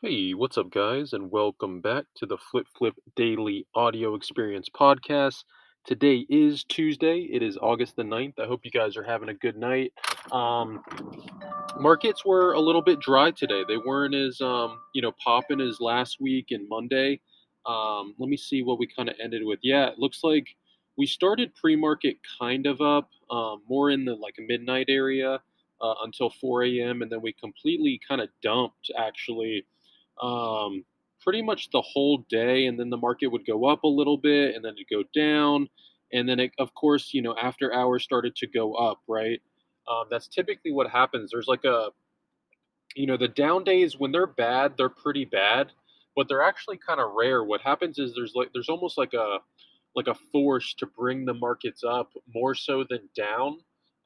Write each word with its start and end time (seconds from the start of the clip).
Hey, 0.00 0.32
what's 0.32 0.56
up, 0.56 0.70
guys, 0.70 1.12
and 1.12 1.28
welcome 1.28 1.80
back 1.80 2.04
to 2.18 2.26
the 2.26 2.38
Flip 2.38 2.68
Flip 2.76 2.94
Daily 3.16 3.66
Audio 3.74 4.14
Experience 4.14 4.68
Podcast. 4.68 5.42
Today 5.84 6.24
is 6.28 6.62
Tuesday. 6.62 7.22
It 7.22 7.42
is 7.42 7.58
August 7.60 7.96
the 7.96 8.04
9th. 8.04 8.38
I 8.38 8.46
hope 8.46 8.60
you 8.62 8.70
guys 8.70 8.96
are 8.96 9.02
having 9.02 9.28
a 9.28 9.34
good 9.34 9.56
night. 9.56 9.92
Um, 10.30 10.84
markets 11.80 12.24
were 12.24 12.52
a 12.52 12.60
little 12.60 12.80
bit 12.80 13.00
dry 13.00 13.32
today. 13.32 13.64
They 13.66 13.76
weren't 13.76 14.14
as, 14.14 14.40
um, 14.40 14.78
you 14.94 15.02
know, 15.02 15.10
popping 15.20 15.60
as 15.60 15.80
last 15.80 16.20
week 16.20 16.52
and 16.52 16.68
Monday. 16.68 17.20
Um, 17.66 18.14
let 18.20 18.28
me 18.28 18.36
see 18.36 18.62
what 18.62 18.78
we 18.78 18.86
kind 18.86 19.08
of 19.08 19.16
ended 19.20 19.42
with. 19.44 19.58
Yeah, 19.64 19.88
it 19.88 19.98
looks 19.98 20.22
like 20.22 20.46
we 20.96 21.06
started 21.06 21.56
pre-market 21.56 22.18
kind 22.38 22.68
of 22.68 22.80
up, 22.80 23.10
um, 23.32 23.62
more 23.68 23.90
in 23.90 24.04
the 24.04 24.14
like 24.14 24.36
midnight 24.38 24.86
area 24.88 25.40
uh, 25.80 25.94
until 26.04 26.30
4 26.30 26.62
a.m. 26.66 27.02
And 27.02 27.10
then 27.10 27.20
we 27.20 27.32
completely 27.32 28.00
kind 28.08 28.20
of 28.20 28.28
dumped 28.44 28.92
actually 28.96 29.66
um, 30.20 30.84
pretty 31.20 31.42
much 31.42 31.70
the 31.70 31.82
whole 31.82 32.24
day, 32.30 32.66
and 32.66 32.78
then 32.78 32.90
the 32.90 32.96
market 32.96 33.28
would 33.28 33.46
go 33.46 33.66
up 33.66 33.84
a 33.84 33.88
little 33.88 34.16
bit, 34.16 34.54
and 34.54 34.64
then 34.64 34.74
it'd 34.74 34.86
go 34.90 35.02
down, 35.14 35.68
and 36.12 36.28
then 36.28 36.40
it, 36.40 36.52
of 36.58 36.74
course, 36.74 37.10
you 37.12 37.22
know, 37.22 37.34
after 37.40 37.72
hours 37.72 38.02
started 38.02 38.34
to 38.36 38.46
go 38.46 38.74
up, 38.74 38.98
right? 39.08 39.40
Um, 39.90 40.04
that's 40.10 40.28
typically 40.28 40.72
what 40.72 40.90
happens. 40.90 41.30
There's 41.30 41.48
like 41.48 41.64
a, 41.64 41.90
you 42.94 43.06
know, 43.06 43.16
the 43.16 43.28
down 43.28 43.64
days 43.64 43.98
when 43.98 44.12
they're 44.12 44.26
bad, 44.26 44.74
they're 44.76 44.88
pretty 44.88 45.24
bad, 45.24 45.72
but 46.16 46.28
they're 46.28 46.42
actually 46.42 46.78
kind 46.78 47.00
of 47.00 47.12
rare. 47.14 47.44
What 47.44 47.60
happens 47.60 47.98
is 47.98 48.14
there's 48.14 48.32
like 48.34 48.50
there's 48.52 48.68
almost 48.68 48.98
like 48.98 49.14
a 49.14 49.38
like 49.94 50.06
a 50.06 50.14
force 50.14 50.74
to 50.74 50.86
bring 50.86 51.24
the 51.24 51.34
markets 51.34 51.82
up 51.84 52.12
more 52.34 52.54
so 52.54 52.84
than 52.88 53.08
down, 53.16 53.58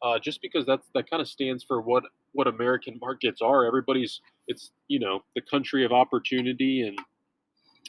uh, 0.03 0.19
just 0.19 0.41
because 0.41 0.67
that's 0.67 0.89
that 0.95 1.11
kind 1.11 1.21
of 1.21 1.29
stands 1.29 1.65
for 1.65 1.81
what 1.81 2.05
what 2.33 2.47
American 2.47 2.99
markets 3.01 3.41
are. 3.43 3.65
Everybody's 3.65 4.21
it's 4.47 4.73
you 4.89 4.99
know 4.99 5.23
the 5.35 5.43
country 5.43 5.85
of 5.85 5.93
opportunity 5.93 6.87
and 6.87 6.99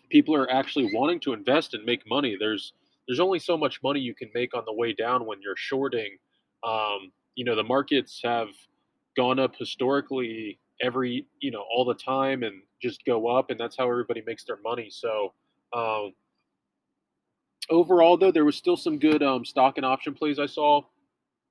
people 0.09 0.35
are 0.35 0.49
actually 0.51 0.89
wanting 0.93 1.19
to 1.21 1.33
invest 1.33 1.73
and 1.73 1.83
make 1.85 2.07
money. 2.07 2.35
There's 2.39 2.73
there's 3.07 3.19
only 3.19 3.39
so 3.39 3.57
much 3.57 3.81
money 3.83 3.99
you 3.99 4.15
can 4.15 4.29
make 4.33 4.55
on 4.55 4.63
the 4.65 4.73
way 4.73 4.93
down 4.93 5.25
when 5.25 5.41
you're 5.41 5.57
shorting. 5.57 6.17
Um, 6.63 7.11
you 7.35 7.45
know 7.45 7.55
the 7.55 7.63
markets 7.63 8.21
have 8.23 8.49
gone 9.15 9.39
up 9.39 9.55
historically 9.57 10.59
every 10.81 11.25
you 11.39 11.51
know 11.51 11.63
all 11.73 11.85
the 11.85 11.93
time 11.93 12.43
and 12.43 12.61
just 12.81 13.05
go 13.05 13.27
up 13.27 13.49
and 13.49 13.59
that's 13.59 13.77
how 13.77 13.89
everybody 13.89 14.21
makes 14.25 14.43
their 14.43 14.59
money 14.63 14.89
so 14.89 15.33
um, 15.73 16.13
overall 17.69 18.17
though 18.17 18.31
there 18.31 18.45
was 18.45 18.55
still 18.55 18.77
some 18.77 18.99
good 18.99 19.23
um, 19.23 19.45
stock 19.45 19.77
and 19.77 19.85
option 19.85 20.13
plays 20.13 20.39
i 20.39 20.45
saw 20.45 20.81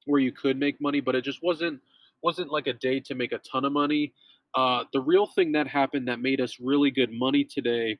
where 0.07 0.21
you 0.21 0.33
could 0.33 0.59
make 0.59 0.81
money 0.81 1.01
but 1.01 1.15
it 1.15 1.23
just 1.23 1.43
wasn't 1.43 1.81
wasn't 2.23 2.51
like 2.51 2.67
a 2.67 2.73
day 2.73 3.01
to 3.01 3.15
make 3.15 3.33
a 3.33 3.39
ton 3.39 3.65
of 3.65 3.73
money. 3.73 4.13
Uh, 4.55 4.85
the 4.93 5.01
real 5.01 5.27
thing 5.27 5.53
that 5.53 5.67
happened 5.67 6.09
that 6.09 6.21
made 6.21 6.41
us 6.41 6.59
really 6.61 6.91
good 6.91 7.11
money 7.13 7.45
today 7.45 7.99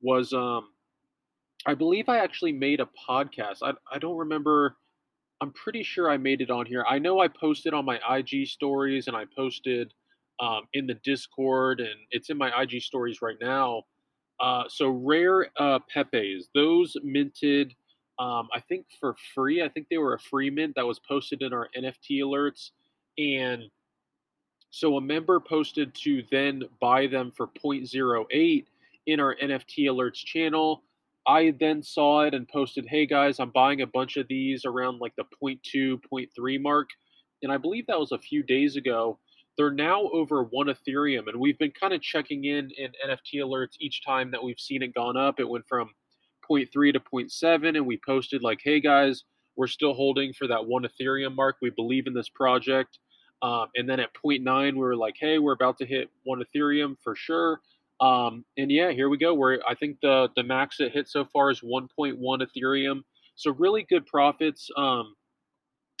was 0.00 0.32
um, 0.32 0.68
I 1.66 1.74
believe 1.74 2.08
I 2.08 2.18
actually 2.18 2.52
made 2.52 2.80
a 2.80 2.88
podcast. 3.08 3.58
I, 3.62 3.72
I 3.90 3.98
don't 3.98 4.16
remember. 4.16 4.76
I'm 5.40 5.52
pretty 5.52 5.82
sure 5.82 6.10
I 6.10 6.16
made 6.16 6.40
it 6.40 6.50
on 6.50 6.66
here. 6.66 6.84
I 6.88 6.98
know 6.98 7.20
I 7.20 7.28
posted 7.28 7.74
on 7.74 7.84
my 7.84 7.98
IG 8.10 8.46
stories 8.46 9.08
and 9.08 9.16
I 9.16 9.24
posted 9.36 9.92
um, 10.40 10.62
in 10.74 10.86
the 10.86 10.94
Discord 11.04 11.80
and 11.80 11.94
it's 12.10 12.30
in 12.30 12.36
my 12.36 12.50
IG 12.60 12.82
stories 12.82 13.22
right 13.22 13.36
now. 13.40 13.82
Uh, 14.40 14.64
so 14.68 14.88
rare 14.88 15.48
uh, 15.58 15.78
Pepes, 15.92 16.48
those 16.54 16.96
minted, 17.04 17.74
um, 18.18 18.48
I 18.54 18.60
think 18.68 18.86
for 18.98 19.14
free. 19.34 19.62
I 19.62 19.68
think 19.68 19.86
they 19.88 19.98
were 19.98 20.14
a 20.14 20.18
free 20.18 20.50
mint 20.50 20.74
that 20.76 20.86
was 20.86 21.00
posted 21.08 21.42
in 21.42 21.52
our 21.52 21.68
NFT 21.76 22.20
alerts 22.20 22.70
and 23.18 23.64
so 24.70 24.96
a 24.96 25.00
member 25.00 25.38
posted 25.38 25.94
to 25.96 26.22
then 26.30 26.62
buy 26.80 27.06
them 27.06 27.30
for 27.36 27.46
0.08 27.46 28.64
in 29.06 29.20
our 29.20 29.36
NFT 29.36 29.86
alerts 29.86 30.24
channel. 30.24 30.82
I 31.26 31.54
then 31.60 31.82
saw 31.82 32.22
it 32.22 32.34
and 32.34 32.48
posted, 32.48 32.86
hey 32.88 33.06
guys, 33.06 33.38
I'm 33.38 33.50
buying 33.50 33.82
a 33.82 33.86
bunch 33.86 34.16
of 34.16 34.26
these 34.28 34.64
around 34.64 34.98
like 34.98 35.14
the 35.16 35.24
0.2, 35.42 36.00
0.3 36.10 36.62
mark. 36.62 36.88
And 37.42 37.52
I 37.52 37.58
believe 37.58 37.86
that 37.86 38.00
was 38.00 38.12
a 38.12 38.18
few 38.18 38.42
days 38.42 38.76
ago. 38.76 39.18
They're 39.58 39.70
now 39.70 40.08
over 40.12 40.44
one 40.44 40.68
Ethereum. 40.68 41.28
And 41.28 41.38
we've 41.38 41.58
been 41.58 41.72
kind 41.78 41.92
of 41.92 42.00
checking 42.00 42.44
in 42.44 42.70
in 42.78 42.92
NFT 43.06 43.40
alerts 43.40 43.76
each 43.78 44.02
time 44.04 44.30
that 44.30 44.42
we've 44.42 44.58
seen 44.58 44.82
it 44.82 44.94
gone 44.94 45.18
up. 45.18 45.38
It 45.38 45.48
went 45.48 45.66
from 45.68 45.90
0.3 46.50 46.92
to 46.94 47.00
0.7. 47.00 47.76
And 47.76 47.86
we 47.86 48.00
posted, 48.06 48.42
like, 48.42 48.60
hey 48.64 48.80
guys, 48.80 49.24
we're 49.56 49.66
still 49.66 49.94
holding 49.94 50.32
for 50.32 50.46
that 50.48 50.66
one 50.66 50.84
Ethereum 50.84 51.34
mark. 51.34 51.56
We 51.60 51.70
believe 51.70 52.06
in 52.06 52.14
this 52.14 52.28
project. 52.28 52.98
Um, 53.42 53.66
and 53.74 53.88
then 53.88 53.98
at 53.98 54.10
0.9, 54.14 54.72
we 54.72 54.78
were 54.78 54.96
like, 54.96 55.16
hey, 55.18 55.38
we're 55.38 55.52
about 55.52 55.78
to 55.78 55.86
hit 55.86 56.10
one 56.24 56.42
Ethereum 56.42 56.96
for 57.02 57.16
sure. 57.16 57.60
Um, 58.00 58.44
and 58.56 58.70
yeah, 58.70 58.90
here 58.90 59.08
we 59.08 59.18
go. 59.18 59.34
Where 59.34 59.60
I 59.68 59.74
think 59.74 59.98
the 60.02 60.28
the 60.34 60.42
max 60.42 60.80
it 60.80 60.92
hit 60.92 61.08
so 61.08 61.24
far 61.24 61.50
is 61.50 61.60
1.1 61.60 62.18
Ethereum. 62.18 63.02
So 63.36 63.52
really 63.52 63.86
good 63.88 64.06
profits. 64.06 64.68
Um, 64.76 65.14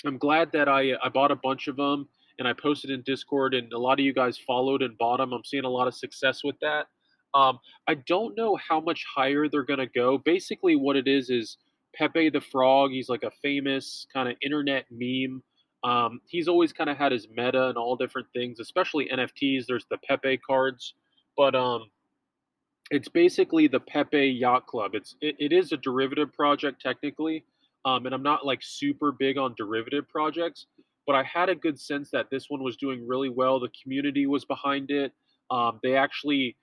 I'm 0.04 0.18
glad 0.18 0.50
that 0.52 0.68
I 0.68 0.94
I 1.02 1.08
bought 1.08 1.30
a 1.30 1.36
bunch 1.36 1.68
of 1.68 1.76
them 1.76 2.08
and 2.38 2.48
I 2.48 2.54
posted 2.54 2.90
in 2.90 3.02
Discord, 3.02 3.54
and 3.54 3.72
a 3.72 3.78
lot 3.78 4.00
of 4.00 4.04
you 4.04 4.12
guys 4.12 4.36
followed 4.38 4.82
and 4.82 4.98
bought 4.98 5.18
them. 5.18 5.32
I'm 5.32 5.44
seeing 5.44 5.64
a 5.64 5.68
lot 5.68 5.86
of 5.86 5.94
success 5.94 6.42
with 6.42 6.56
that. 6.60 6.86
Um, 7.34 7.58
I 7.86 7.94
don't 7.94 8.36
know 8.36 8.56
how 8.56 8.80
much 8.80 9.04
higher 9.14 9.48
they're 9.48 9.62
gonna 9.62 9.86
go. 9.86 10.18
Basically, 10.18 10.74
what 10.76 10.96
it 10.96 11.06
is 11.06 11.30
is 11.30 11.58
Pepe 11.94 12.30
the 12.30 12.40
Frog. 12.40 12.90
He's 12.90 13.08
like 13.08 13.22
a 13.22 13.30
famous 13.30 14.06
kind 14.12 14.28
of 14.28 14.36
internet 14.42 14.86
meme. 14.90 15.42
Um, 15.84 16.20
he's 16.26 16.48
always 16.48 16.72
kind 16.72 16.88
of 16.88 16.96
had 16.96 17.12
his 17.12 17.26
meta 17.28 17.68
and 17.68 17.76
all 17.76 17.96
different 17.96 18.28
things, 18.32 18.60
especially 18.60 19.08
NFTs. 19.12 19.64
There's 19.66 19.86
the 19.90 19.98
Pepe 19.98 20.38
cards, 20.38 20.94
but 21.36 21.54
um, 21.54 21.90
it's 22.90 23.08
basically 23.08 23.66
the 23.66 23.80
Pepe 23.80 24.28
Yacht 24.28 24.66
Club. 24.66 24.94
It's 24.94 25.16
it, 25.20 25.36
it 25.38 25.52
is 25.52 25.72
a 25.72 25.76
derivative 25.76 26.32
project 26.32 26.80
technically, 26.80 27.44
um, 27.84 28.06
and 28.06 28.14
I'm 28.14 28.22
not 28.22 28.46
like 28.46 28.60
super 28.62 29.10
big 29.10 29.38
on 29.38 29.54
derivative 29.56 30.08
projects, 30.08 30.66
but 31.06 31.16
I 31.16 31.24
had 31.24 31.48
a 31.48 31.54
good 31.54 31.80
sense 31.80 32.10
that 32.10 32.30
this 32.30 32.46
one 32.48 32.62
was 32.62 32.76
doing 32.76 33.06
really 33.06 33.28
well. 33.30 33.58
The 33.58 33.70
community 33.82 34.26
was 34.26 34.44
behind 34.44 34.90
it. 34.90 35.12
Um, 35.50 35.80
they 35.82 35.96
actually 35.96 36.56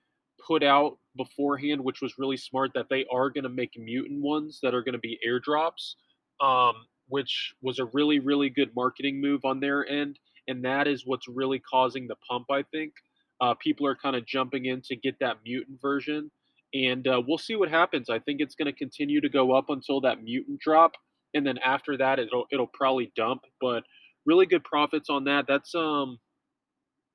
put 0.46 0.62
out 0.62 0.98
beforehand, 1.16 1.82
which 1.82 2.00
was 2.00 2.18
really 2.18 2.36
smart, 2.36 2.72
that 2.74 2.88
they 2.88 3.04
are 3.12 3.30
going 3.30 3.44
to 3.44 3.50
make 3.50 3.72
mutant 3.76 4.20
ones 4.22 4.60
that 4.62 4.74
are 4.74 4.82
going 4.82 4.94
to 4.94 4.98
be 4.98 5.18
airdrops, 5.26 5.94
um, 6.40 6.74
which 7.08 7.54
was 7.62 7.78
a 7.78 7.84
really, 7.86 8.18
really 8.18 8.50
good 8.50 8.70
marketing 8.74 9.20
move 9.20 9.44
on 9.44 9.60
their 9.60 9.86
end. 9.88 10.18
And 10.48 10.64
that 10.64 10.86
is 10.88 11.06
what's 11.06 11.28
really 11.28 11.58
causing 11.58 12.08
the 12.08 12.16
pump, 12.28 12.46
I 12.50 12.62
think. 12.62 12.92
Uh, 13.40 13.54
people 13.54 13.86
are 13.86 13.96
kind 13.96 14.16
of 14.16 14.26
jumping 14.26 14.66
in 14.66 14.82
to 14.82 14.96
get 14.96 15.18
that 15.20 15.38
mutant 15.44 15.80
version. 15.80 16.30
And 16.72 17.06
uh, 17.06 17.22
we'll 17.26 17.38
see 17.38 17.56
what 17.56 17.68
happens. 17.68 18.10
I 18.10 18.18
think 18.18 18.40
it's 18.40 18.54
going 18.54 18.66
to 18.66 18.72
continue 18.72 19.20
to 19.20 19.28
go 19.28 19.52
up 19.52 19.70
until 19.70 20.00
that 20.02 20.22
mutant 20.22 20.60
drop. 20.60 20.92
And 21.34 21.46
then 21.46 21.58
after 21.58 21.96
that, 21.96 22.18
it'll 22.18 22.46
it'll 22.52 22.70
probably 22.72 23.12
dump. 23.16 23.42
But 23.60 23.84
really 24.26 24.46
good 24.46 24.64
profits 24.64 25.08
on 25.08 25.24
that. 25.24 25.46
That's 25.48 25.74
um, 25.74 26.18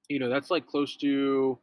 you 0.09 0.19
know, 0.19 0.30
that's 0.30 0.52
like 0.52 0.68
close 0.68 0.96
to 0.97 1.59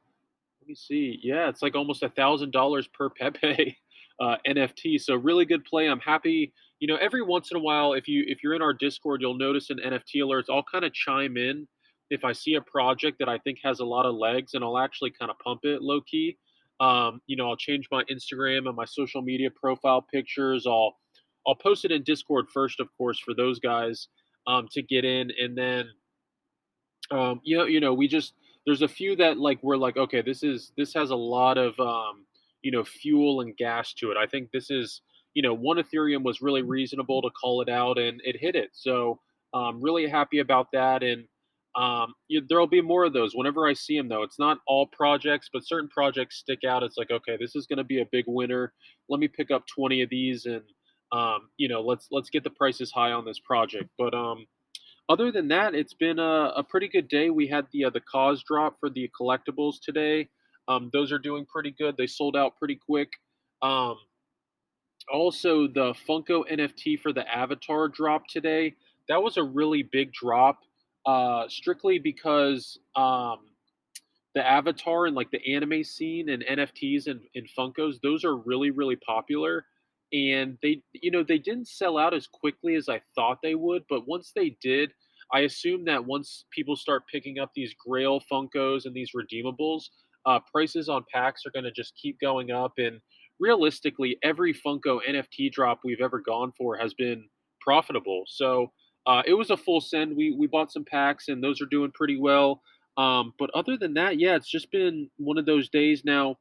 let 0.62 0.68
me 0.68 0.74
see. 0.76 1.18
Yeah, 1.22 1.48
it's 1.48 1.60
like 1.60 1.74
almost 1.74 2.04
a 2.04 2.08
thousand 2.08 2.52
dollars 2.52 2.86
per 2.86 3.10
Pepe 3.20 3.76
uh, 4.20 4.36
NFT. 4.46 5.00
So 5.00 5.16
really 5.16 5.44
good 5.44 5.64
play. 5.64 5.88
I'm 5.88 6.00
happy. 6.00 6.52
You 6.78 6.86
know, 6.86 6.96
every 6.96 7.22
once 7.22 7.50
in 7.50 7.56
a 7.56 7.60
while, 7.60 7.94
if 7.94 8.06
you 8.06 8.24
if 8.28 8.42
you're 8.42 8.54
in 8.54 8.62
our 8.62 8.72
Discord, 8.72 9.20
you'll 9.20 9.36
notice 9.36 9.70
an 9.70 9.78
NFT 9.84 10.16
alerts. 10.22 10.44
I'll 10.48 10.64
kind 10.70 10.84
of 10.84 10.92
chime 10.94 11.36
in 11.36 11.66
if 12.10 12.24
I 12.24 12.32
see 12.32 12.54
a 12.54 12.60
project 12.60 13.18
that 13.18 13.28
I 13.28 13.38
think 13.38 13.58
has 13.64 13.80
a 13.80 13.84
lot 13.84 14.06
of 14.06 14.14
legs, 14.14 14.54
and 14.54 14.62
I'll 14.62 14.78
actually 14.78 15.12
kind 15.18 15.30
of 15.30 15.38
pump 15.44 15.60
it 15.64 15.82
low 15.82 16.00
key. 16.00 16.38
Um, 16.78 17.20
you 17.26 17.36
know, 17.36 17.48
I'll 17.48 17.56
change 17.56 17.88
my 17.90 18.04
Instagram 18.04 18.66
and 18.68 18.76
my 18.76 18.84
social 18.84 19.22
media 19.22 19.50
profile 19.50 20.02
pictures. 20.02 20.64
I'll 20.66 20.94
I'll 21.44 21.56
post 21.56 21.84
it 21.84 21.90
in 21.90 22.04
Discord 22.04 22.46
first, 22.54 22.78
of 22.78 22.88
course, 22.96 23.18
for 23.18 23.34
those 23.34 23.58
guys 23.58 24.06
um, 24.46 24.68
to 24.72 24.82
get 24.82 25.04
in, 25.04 25.32
and 25.40 25.58
then 25.58 25.86
um, 27.10 27.40
you 27.42 27.58
know, 27.58 27.64
you 27.64 27.80
know, 27.80 27.94
we 27.94 28.06
just 28.06 28.34
there's 28.66 28.82
a 28.82 28.88
few 28.88 29.16
that 29.16 29.38
like 29.38 29.58
we're 29.62 29.76
like 29.76 29.96
okay 29.96 30.22
this 30.22 30.42
is 30.42 30.72
this 30.76 30.94
has 30.94 31.10
a 31.10 31.16
lot 31.16 31.58
of 31.58 31.78
um, 31.80 32.24
you 32.62 32.70
know 32.70 32.84
fuel 32.84 33.40
and 33.40 33.56
gas 33.56 33.92
to 33.94 34.10
it 34.10 34.16
i 34.16 34.26
think 34.26 34.50
this 34.52 34.70
is 34.70 35.02
you 35.34 35.42
know 35.42 35.54
one 35.54 35.78
ethereum 35.78 36.22
was 36.22 36.42
really 36.42 36.62
reasonable 36.62 37.22
to 37.22 37.30
call 37.30 37.62
it 37.62 37.68
out 37.68 37.98
and 37.98 38.20
it 38.24 38.36
hit 38.38 38.54
it 38.54 38.70
so 38.72 39.18
um, 39.54 39.80
really 39.82 40.08
happy 40.08 40.38
about 40.40 40.68
that 40.72 41.02
and 41.02 41.24
Um, 41.74 42.12
you, 42.28 42.42
there'll 42.46 42.66
be 42.66 42.82
more 42.82 43.04
of 43.06 43.14
those 43.14 43.32
whenever 43.34 43.66
I 43.66 43.72
see 43.74 43.96
them, 43.96 44.08
though. 44.08 44.22
It's 44.24 44.38
not 44.38 44.58
all 44.66 44.86
projects, 44.88 45.48
but 45.50 45.66
certain 45.66 45.88
projects 45.88 46.36
stick 46.36 46.64
out. 46.64 46.82
It's 46.82 46.98
like, 46.98 47.10
okay, 47.10 47.38
this 47.40 47.56
is 47.56 47.66
going 47.66 47.78
to 47.78 47.84
be 47.84 48.00
a 48.02 48.12
big 48.12 48.26
winner. 48.28 48.74
Let 49.08 49.20
me 49.20 49.28
pick 49.28 49.50
up 49.50 49.64
20 49.74 50.02
of 50.02 50.10
these, 50.10 50.44
and 50.44 50.62
um, 51.12 51.48
you 51.56 51.68
know, 51.68 51.80
let's 51.80 52.08
let's 52.10 52.28
get 52.30 52.44
the 52.44 52.50
prices 52.50 52.92
high 52.92 53.12
on 53.12 53.24
this 53.24 53.40
project. 53.40 53.88
But 53.96 54.12
um, 54.12 54.44
other 55.08 55.32
than 55.32 55.48
that, 55.48 55.74
it's 55.74 55.94
been 55.94 56.18
a, 56.18 56.52
a 56.56 56.62
pretty 56.62 56.88
good 56.88 57.08
day. 57.08 57.30
We 57.30 57.46
had 57.46 57.66
the 57.72 57.86
uh, 57.86 57.90
the 57.90 58.00
KAWS 58.00 58.44
drop 58.44 58.76
for 58.80 58.90
the 58.90 59.10
collectibles 59.20 59.76
today. 59.82 60.28
Um, 60.68 60.90
those 60.92 61.12
are 61.12 61.18
doing 61.18 61.46
pretty 61.46 61.72
good. 61.72 61.96
They 61.96 62.06
sold 62.06 62.36
out 62.36 62.56
pretty 62.56 62.76
quick. 62.76 63.08
Um, 63.62 63.96
also, 65.12 65.66
the 65.66 65.94
Funko 66.08 66.44
NFT 66.50 67.00
for 67.00 67.12
the 67.12 67.28
Avatar 67.28 67.88
drop 67.88 68.22
today. 68.28 68.74
That 69.08 69.22
was 69.22 69.36
a 69.36 69.42
really 69.42 69.82
big 69.82 70.12
drop 70.12 70.60
uh, 71.04 71.48
strictly 71.48 71.98
because 71.98 72.78
um, 72.94 73.38
the 74.34 74.46
Avatar 74.46 75.06
and 75.06 75.16
like 75.16 75.30
the 75.30 75.54
anime 75.54 75.84
scene 75.84 76.28
and 76.28 76.44
NFTs 76.44 77.08
and, 77.08 77.20
and 77.34 77.46
Funkos, 77.58 77.96
those 78.02 78.24
are 78.24 78.36
really, 78.36 78.70
really 78.70 78.96
popular. 78.96 79.64
And 80.12 80.58
they, 80.62 80.82
you 80.92 81.10
know, 81.10 81.22
they 81.22 81.38
didn't 81.38 81.68
sell 81.68 81.96
out 81.96 82.14
as 82.14 82.26
quickly 82.26 82.74
as 82.74 82.88
I 82.88 83.00
thought 83.14 83.38
they 83.42 83.54
would. 83.54 83.84
But 83.88 84.06
once 84.06 84.32
they 84.34 84.56
did, 84.60 84.92
I 85.32 85.40
assume 85.40 85.84
that 85.86 86.04
once 86.04 86.44
people 86.50 86.76
start 86.76 87.04
picking 87.10 87.38
up 87.38 87.52
these 87.54 87.74
Grail 87.74 88.20
Funkos 88.30 88.84
and 88.84 88.94
these 88.94 89.12
redeemables, 89.16 89.84
uh, 90.26 90.40
prices 90.52 90.88
on 90.88 91.04
packs 91.12 91.42
are 91.46 91.50
going 91.50 91.64
to 91.64 91.72
just 91.72 91.94
keep 91.96 92.20
going 92.20 92.50
up. 92.50 92.74
And 92.76 93.00
realistically, 93.40 94.18
every 94.22 94.54
Funko 94.54 95.00
NFT 95.08 95.50
drop 95.50 95.80
we've 95.84 96.02
ever 96.02 96.20
gone 96.20 96.52
for 96.56 96.76
has 96.76 96.94
been 96.94 97.28
profitable. 97.60 98.24
So 98.26 98.72
uh, 99.06 99.22
it 99.26 99.34
was 99.34 99.50
a 99.50 99.56
full 99.56 99.80
send. 99.80 100.16
We 100.16 100.34
we 100.38 100.46
bought 100.46 100.72
some 100.72 100.84
packs, 100.84 101.28
and 101.28 101.42
those 101.42 101.60
are 101.60 101.66
doing 101.66 101.90
pretty 101.92 102.18
well. 102.18 102.62
Um, 102.96 103.32
but 103.38 103.50
other 103.54 103.76
than 103.76 103.94
that, 103.94 104.20
yeah, 104.20 104.36
it's 104.36 104.50
just 104.50 104.70
been 104.70 105.10
one 105.16 105.38
of 105.38 105.46
those 105.46 105.68
days. 105.68 106.02
Now, 106.04 106.36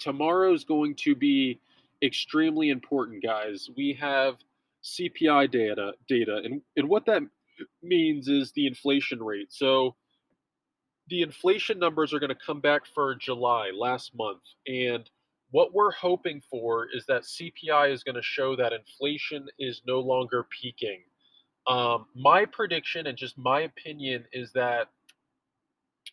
tomorrow's 0.00 0.64
going 0.64 0.94
to 1.00 1.14
be 1.14 1.60
extremely 2.02 2.70
important, 2.70 3.22
guys. 3.22 3.68
We 3.76 3.96
have 4.00 4.36
CPI 4.84 5.50
data, 5.50 5.92
data, 6.08 6.40
and 6.44 6.60
and 6.76 6.88
what 6.88 7.06
that 7.06 7.22
means 7.82 8.28
is 8.28 8.52
the 8.52 8.66
inflation 8.66 9.22
rate. 9.22 9.52
So, 9.52 9.94
the 11.08 11.22
inflation 11.22 11.78
numbers 11.78 12.12
are 12.12 12.18
going 12.18 12.30
to 12.30 12.46
come 12.46 12.60
back 12.60 12.82
for 12.86 13.14
July 13.14 13.70
last 13.74 14.14
month, 14.14 14.42
and 14.66 15.08
what 15.52 15.74
we're 15.74 15.92
hoping 15.92 16.42
for 16.50 16.88
is 16.94 17.04
that 17.06 17.22
CPI 17.22 17.92
is 17.92 18.02
going 18.02 18.14
to 18.16 18.22
show 18.22 18.56
that 18.56 18.72
inflation 18.72 19.46
is 19.58 19.82
no 19.86 20.00
longer 20.00 20.46
peaking. 20.50 21.00
Um, 21.66 22.06
my 22.16 22.46
prediction 22.46 23.06
and 23.06 23.16
just 23.16 23.36
my 23.38 23.60
opinion 23.60 24.24
is 24.32 24.50
that 24.52 24.88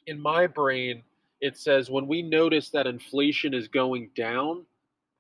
in 0.07 0.19
my 0.19 0.45
brain, 0.45 1.03
it 1.39 1.57
says 1.57 1.89
when 1.89 2.06
we 2.06 2.21
notice 2.21 2.69
that 2.71 2.85
inflation 2.85 3.53
is 3.53 3.69
going 3.69 4.09
down, 4.13 4.65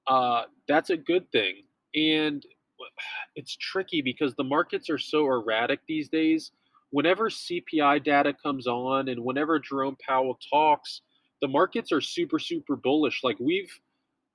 uh, 0.09 0.43
that's 0.67 0.89
a 0.89 0.97
good 0.97 1.31
thing. 1.31 1.63
And 1.95 2.43
it's 3.35 3.55
tricky 3.55 4.01
because 4.01 4.35
the 4.35 4.43
markets 4.43 4.89
are 4.89 4.97
so 4.97 5.25
erratic 5.25 5.79
these 5.87 6.09
days. 6.09 6.51
Whenever 6.91 7.29
CPI 7.29 8.03
data 8.03 8.33
comes 8.33 8.65
on 8.65 9.09
and 9.09 9.23
whenever 9.23 9.59
Jerome 9.59 9.97
Powell 10.05 10.39
talks, 10.49 11.01
the 11.41 11.47
markets 11.47 11.91
are 11.91 12.01
super, 12.01 12.39
super 12.39 12.75
bullish. 12.75 13.23
Like 13.23 13.37
we've 13.39 13.71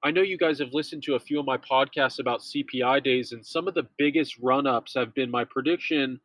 I 0.05 0.11
know 0.11 0.21
you 0.21 0.37
guys 0.37 0.59
have 0.59 0.75
listened 0.75 1.03
to 1.05 1.15
a 1.15 1.19
few 1.21 1.41
of 1.41 1.47
my 1.47 1.56
podcasts 1.56 2.19
about 2.19 2.41
CPI 2.41 3.03
days, 3.03 3.32
and 3.32 3.44
some 3.44 3.67
of 3.67 3.73
the 3.73 3.87
biggest 3.97 4.37
run 4.38 4.67
ups 4.67 4.93
have 4.94 5.15
been 5.15 5.31
my 5.31 5.44
prediction 5.44 6.21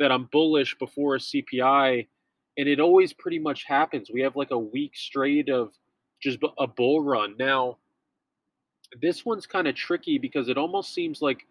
that 0.00 0.10
I'm 0.10 0.28
bullish 0.32 0.76
before 0.78 1.14
a 1.14 1.18
CPI, 1.20 2.08
and 2.58 2.68
it 2.68 2.80
always 2.80 3.12
pretty 3.12 3.38
much 3.38 3.62
happens. 3.62 4.10
We 4.12 4.20
have 4.22 4.34
like 4.34 4.50
a 4.50 4.58
week 4.58 4.96
straight 4.96 5.48
of 5.48 5.70
just 6.20 6.40
a 6.58 6.66
bull 6.66 7.04
run. 7.04 7.36
Now, 7.38 7.78
this 9.00 9.24
one's 9.24 9.46
kind 9.46 9.68
of 9.68 9.74
tricky 9.74 10.18
because 10.18 10.48
it 10.48 10.58
almost 10.58 10.94
seems 10.94 11.22
like 11.22 11.46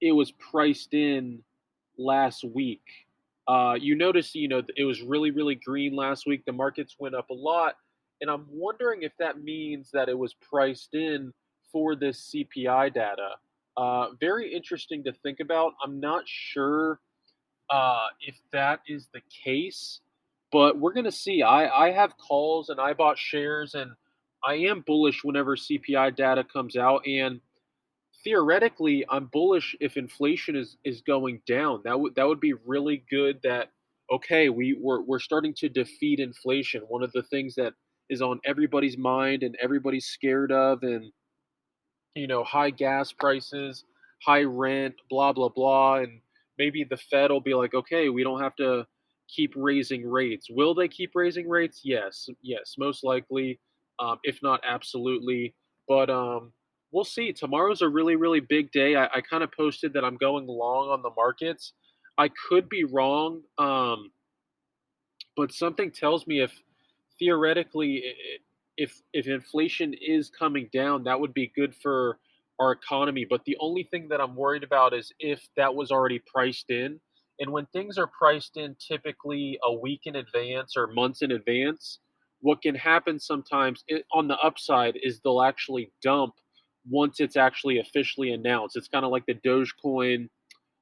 it 0.00 0.12
was 0.12 0.32
priced 0.32 0.94
in 0.94 1.42
last 1.98 2.44
week. 2.44 2.82
Uh, 3.48 3.74
you 3.78 3.94
notice, 3.94 4.34
you 4.34 4.48
know, 4.48 4.62
it 4.76 4.84
was 4.84 5.02
really, 5.02 5.30
really 5.30 5.54
green 5.54 5.94
last 5.96 6.26
week. 6.26 6.44
The 6.44 6.52
markets 6.52 6.96
went 6.98 7.14
up 7.14 7.30
a 7.30 7.34
lot 7.34 7.74
and 8.22 8.30
I'm 8.30 8.46
wondering 8.50 9.02
if 9.02 9.12
that 9.18 9.42
means 9.42 9.90
that 9.92 10.08
it 10.08 10.16
was 10.16 10.34
priced 10.34 10.94
in 10.94 11.32
for 11.72 11.96
this 11.96 12.32
CPI 12.32 12.94
data. 12.94 13.30
Uh, 13.76 14.10
very 14.20 14.54
interesting 14.54 15.02
to 15.04 15.12
think 15.12 15.40
about. 15.40 15.72
I'm 15.84 15.98
not 15.98 16.22
sure 16.26 17.00
uh, 17.68 18.06
if 18.20 18.36
that 18.52 18.80
is 18.86 19.08
the 19.12 19.22
case, 19.44 20.00
but 20.52 20.78
we're 20.78 20.92
going 20.92 21.04
to 21.04 21.12
see. 21.12 21.42
I, 21.42 21.86
I 21.86 21.90
have 21.90 22.16
calls 22.16 22.68
and 22.68 22.80
I 22.80 22.92
bought 22.92 23.18
shares, 23.18 23.74
and 23.74 23.90
I 24.44 24.54
am 24.54 24.80
bullish 24.80 25.22
whenever 25.24 25.56
CPI 25.56 26.16
data 26.16 26.44
comes 26.44 26.76
out. 26.76 27.06
And 27.06 27.40
theoretically, 28.24 29.04
I'm 29.08 29.26
bullish 29.26 29.76
if 29.80 29.96
inflation 29.96 30.56
is, 30.56 30.76
is 30.84 31.00
going 31.02 31.42
down. 31.46 31.82
That 31.84 32.00
would 32.00 32.14
that 32.16 32.26
would 32.26 32.40
be 32.40 32.54
really 32.66 33.04
good. 33.10 33.40
That 33.42 33.70
okay, 34.10 34.48
we 34.48 34.76
we're, 34.80 35.02
we're 35.02 35.20
starting 35.20 35.54
to 35.58 35.68
defeat 35.68 36.20
inflation. 36.20 36.82
One 36.88 37.02
of 37.02 37.12
the 37.12 37.22
things 37.22 37.54
that 37.56 37.74
is 38.08 38.20
on 38.22 38.40
everybody's 38.44 38.98
mind 38.98 39.42
and 39.42 39.56
everybody's 39.60 40.06
scared 40.06 40.52
of 40.52 40.82
and 40.82 41.12
you 42.14 42.26
know 42.26 42.44
high 42.44 42.70
gas 42.70 43.12
prices 43.12 43.84
high 44.22 44.42
rent 44.42 44.94
blah 45.08 45.32
blah 45.32 45.48
blah 45.48 45.96
and 45.96 46.20
maybe 46.58 46.84
the 46.84 46.96
fed 46.96 47.30
will 47.30 47.40
be 47.40 47.54
like 47.54 47.74
okay 47.74 48.10
we 48.10 48.22
don't 48.22 48.40
have 48.40 48.54
to 48.56 48.86
keep 49.28 49.52
raising 49.56 50.06
rates 50.08 50.48
will 50.50 50.74
they 50.74 50.88
keep 50.88 51.12
raising 51.14 51.48
rates 51.48 51.80
yes 51.84 52.28
yes 52.42 52.74
most 52.78 53.02
likely 53.02 53.58
um, 54.02 54.18
if 54.24 54.38
not 54.42 54.60
absolutely 54.66 55.54
but 55.88 56.10
um, 56.10 56.52
we'll 56.92 57.04
see 57.04 57.32
tomorrow's 57.32 57.82
a 57.82 57.88
really 57.88 58.16
really 58.16 58.40
big 58.40 58.70
day 58.72 58.96
i, 58.96 59.06
I 59.06 59.20
kind 59.20 59.42
of 59.42 59.50
posted 59.52 59.92
that 59.94 60.04
i'm 60.04 60.16
going 60.16 60.46
long 60.46 60.88
on 60.88 61.02
the 61.02 61.10
markets 61.16 61.72
i 62.18 62.28
could 62.48 62.68
be 62.68 62.84
wrong 62.84 63.42
um, 63.58 64.10
but 65.36 65.52
something 65.52 65.90
tells 65.90 66.26
me 66.26 66.40
if 66.40 66.52
theoretically, 67.18 68.02
if 68.76 69.00
if 69.12 69.26
inflation 69.26 69.94
is 69.94 70.30
coming 70.30 70.68
down, 70.72 71.04
that 71.04 71.20
would 71.20 71.34
be 71.34 71.52
good 71.54 71.74
for 71.82 72.18
our 72.58 72.72
economy. 72.72 73.26
But 73.28 73.44
the 73.44 73.56
only 73.60 73.84
thing 73.84 74.08
that 74.08 74.20
I'm 74.20 74.34
worried 74.36 74.64
about 74.64 74.92
is 74.92 75.12
if 75.18 75.48
that 75.56 75.74
was 75.74 75.90
already 75.90 76.20
priced 76.32 76.70
in. 76.70 77.00
And 77.40 77.50
when 77.50 77.66
things 77.66 77.98
are 77.98 78.06
priced 78.06 78.56
in 78.56 78.76
typically 78.78 79.58
a 79.64 79.72
week 79.72 80.02
in 80.04 80.16
advance 80.16 80.74
or 80.76 80.86
months 80.88 81.22
in 81.22 81.32
advance, 81.32 81.98
what 82.42 82.60
can 82.60 82.74
happen 82.74 83.18
sometimes 83.18 83.84
on 84.12 84.28
the 84.28 84.36
upside 84.38 84.98
is 85.02 85.20
they'll 85.20 85.42
actually 85.42 85.90
dump 86.02 86.34
once 86.88 87.20
it's 87.20 87.36
actually 87.36 87.78
officially 87.78 88.32
announced. 88.32 88.76
It's 88.76 88.88
kind 88.88 89.04
of 89.04 89.10
like 89.12 89.24
the 89.26 89.34
Dogecoin 89.34 90.28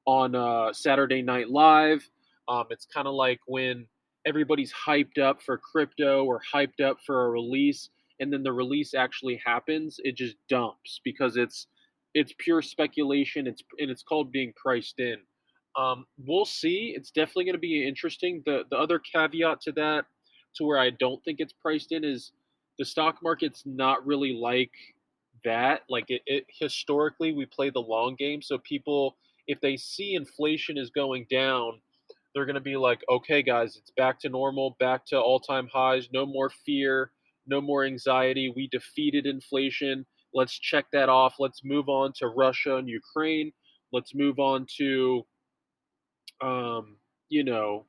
on 0.05 0.35
uh, 0.35 0.73
Saturday 0.73 1.21
Night 1.21 1.49
Live. 1.49 2.07
Um, 2.47 2.65
it's 2.71 2.85
kind 2.85 3.07
of 3.07 3.13
like 3.13 3.39
when 3.45 3.85
everybody's 4.25 4.73
hyped 4.73 5.19
up 5.19 5.41
for 5.41 5.57
crypto 5.57 6.25
or 6.25 6.41
hyped 6.53 6.81
up 6.83 6.97
for 7.05 7.25
a 7.25 7.29
release 7.29 7.89
and 8.19 8.31
then 8.31 8.43
the 8.43 8.53
release 8.53 8.93
actually 8.93 9.41
happens 9.43 9.99
it 10.03 10.15
just 10.15 10.35
dumps 10.47 11.01
because 11.03 11.37
it's 11.37 11.67
it's 12.13 12.33
pure 12.37 12.61
speculation 12.61 13.47
it's 13.47 13.63
and 13.79 13.89
it's 13.89 14.03
called 14.03 14.31
being 14.31 14.53
priced 14.55 14.99
in 14.99 15.17
um, 15.79 16.05
we'll 16.25 16.45
see 16.45 16.93
it's 16.95 17.11
definitely 17.11 17.45
going 17.45 17.55
to 17.55 17.59
be 17.59 17.87
interesting 17.87 18.43
the 18.45 18.63
the 18.69 18.77
other 18.77 18.99
caveat 18.99 19.59
to 19.61 19.71
that 19.71 20.05
to 20.55 20.63
where 20.65 20.79
i 20.79 20.89
don't 20.89 21.23
think 21.23 21.39
it's 21.39 21.53
priced 21.53 21.91
in 21.91 22.03
is 22.03 22.31
the 22.79 22.85
stock 22.85 23.17
market's 23.23 23.63
not 23.65 24.05
really 24.05 24.33
like 24.33 24.71
that 25.43 25.81
like 25.89 26.05
it, 26.09 26.21
it 26.25 26.45
historically 26.59 27.33
we 27.33 27.45
play 27.45 27.69
the 27.69 27.79
long 27.79 28.15
game 28.15 28.41
so 28.41 28.57
people 28.59 29.15
if 29.47 29.59
they 29.61 29.75
see 29.75 30.13
inflation 30.15 30.77
is 30.77 30.89
going 30.89 31.25
down 31.29 31.73
they're 32.33 32.45
going 32.45 32.55
to 32.55 32.61
be 32.61 32.77
like, 32.77 33.01
okay, 33.09 33.43
guys, 33.43 33.75
it's 33.75 33.91
back 33.97 34.19
to 34.21 34.29
normal, 34.29 34.75
back 34.79 35.05
to 35.07 35.19
all 35.19 35.39
time 35.39 35.67
highs, 35.71 36.07
no 36.13 36.25
more 36.25 36.49
fear, 36.49 37.11
no 37.47 37.59
more 37.59 37.83
anxiety. 37.83 38.51
We 38.55 38.67
defeated 38.67 39.25
inflation. 39.25 40.05
Let's 40.33 40.57
check 40.57 40.85
that 40.93 41.09
off. 41.09 41.35
Let's 41.39 41.61
move 41.63 41.89
on 41.89 42.13
to 42.17 42.27
Russia 42.27 42.77
and 42.77 42.87
Ukraine. 42.87 43.51
Let's 43.91 44.15
move 44.15 44.39
on 44.39 44.65
to, 44.77 45.25
um, 46.41 46.95
you 47.29 47.43
know, 47.43 47.85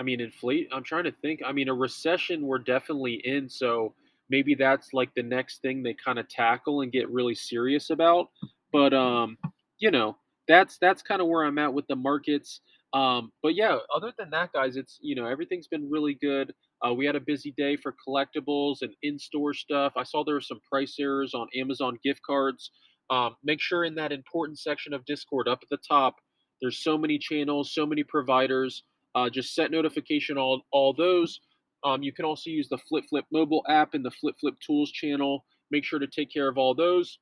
I 0.00 0.02
mean, 0.02 0.20
inflate. 0.22 0.66
I'm 0.72 0.82
trying 0.82 1.04
to 1.04 1.12
think. 1.12 1.40
I 1.46 1.52
mean, 1.52 1.68
a 1.68 1.74
recession 1.74 2.46
we're 2.46 2.58
definitely 2.58 3.20
in. 3.22 3.50
So 3.50 3.94
maybe 4.30 4.54
that's 4.54 4.94
like 4.94 5.10
the 5.14 5.22
next 5.22 5.60
thing 5.60 5.82
they 5.82 5.94
kind 5.94 6.18
of 6.18 6.26
tackle 6.26 6.80
and 6.80 6.90
get 6.90 7.10
really 7.10 7.34
serious 7.34 7.90
about. 7.90 8.28
But, 8.72 8.94
um, 8.94 9.36
you 9.78 9.90
know, 9.90 10.16
that's 10.48 10.78
that's 10.78 11.02
kind 11.02 11.20
of 11.20 11.28
where 11.28 11.44
I'm 11.44 11.58
at 11.58 11.74
with 11.74 11.86
the 11.86 11.96
markets. 11.96 12.62
Um, 12.94 13.30
but 13.42 13.54
yeah, 13.54 13.76
other 13.94 14.10
than 14.18 14.30
that, 14.30 14.52
guys, 14.54 14.76
it's 14.76 14.98
you 15.02 15.14
know 15.14 15.26
everything's 15.26 15.68
been 15.68 15.88
really 15.90 16.14
good. 16.14 16.54
Uh, 16.84 16.94
we 16.94 17.04
had 17.04 17.14
a 17.14 17.20
busy 17.20 17.52
day 17.58 17.76
for 17.76 17.94
collectibles 18.08 18.78
and 18.80 18.94
in-store 19.02 19.52
stuff. 19.52 19.92
I 19.96 20.02
saw 20.02 20.24
there 20.24 20.34
were 20.34 20.40
some 20.40 20.60
price 20.68 20.96
errors 20.98 21.34
on 21.34 21.46
Amazon 21.54 21.98
gift 22.02 22.22
cards. 22.26 22.70
Um, 23.10 23.36
make 23.44 23.60
sure 23.60 23.84
in 23.84 23.94
that 23.96 24.12
important 24.12 24.58
section 24.58 24.94
of 24.94 25.04
Discord 25.04 25.46
up 25.46 25.58
at 25.62 25.68
the 25.68 25.78
top, 25.86 26.16
there's 26.62 26.82
so 26.82 26.96
many 26.96 27.18
channels, 27.18 27.74
so 27.74 27.84
many 27.84 28.02
providers. 28.02 28.82
Uh, 29.14 29.28
just 29.28 29.54
set 29.54 29.70
notification 29.70 30.38
all 30.38 30.62
all 30.72 30.92
those. 30.92 31.40
Um, 31.82 32.02
you 32.02 32.12
can 32.12 32.24
also 32.24 32.50
use 32.50 32.68
the 32.68 32.78
Flip 32.88 33.04
Flip 33.08 33.24
mobile 33.32 33.64
app 33.68 33.94
and 33.94 34.04
the 34.04 34.10
Flip 34.10 34.34
Flip 34.40 34.54
Tools 34.64 34.90
channel. 34.90 35.44
Make 35.70 35.84
sure 35.84 35.98
to 35.98 36.06
take 36.06 36.32
care 36.32 36.48
of 36.48 36.58
all 36.58 36.74
those. 36.74 37.18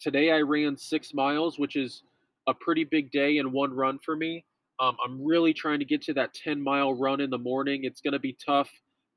Today 0.00 0.30
I 0.32 0.40
ran 0.40 0.76
six 0.76 1.14
miles, 1.14 1.58
which 1.58 1.76
is 1.76 2.02
a 2.48 2.54
pretty 2.54 2.84
big 2.84 3.10
day 3.12 3.38
in 3.38 3.52
one 3.52 3.72
run 3.72 3.98
for 4.04 4.16
me. 4.16 4.44
Um, 4.80 4.96
I'm 5.04 5.24
really 5.24 5.52
trying 5.52 5.78
to 5.78 5.84
get 5.84 6.02
to 6.02 6.14
that 6.14 6.34
10 6.34 6.60
mile 6.60 6.94
run 6.94 7.20
in 7.20 7.30
the 7.30 7.38
morning. 7.38 7.84
It's 7.84 8.00
going 8.00 8.14
to 8.14 8.18
be 8.18 8.36
tough 8.44 8.70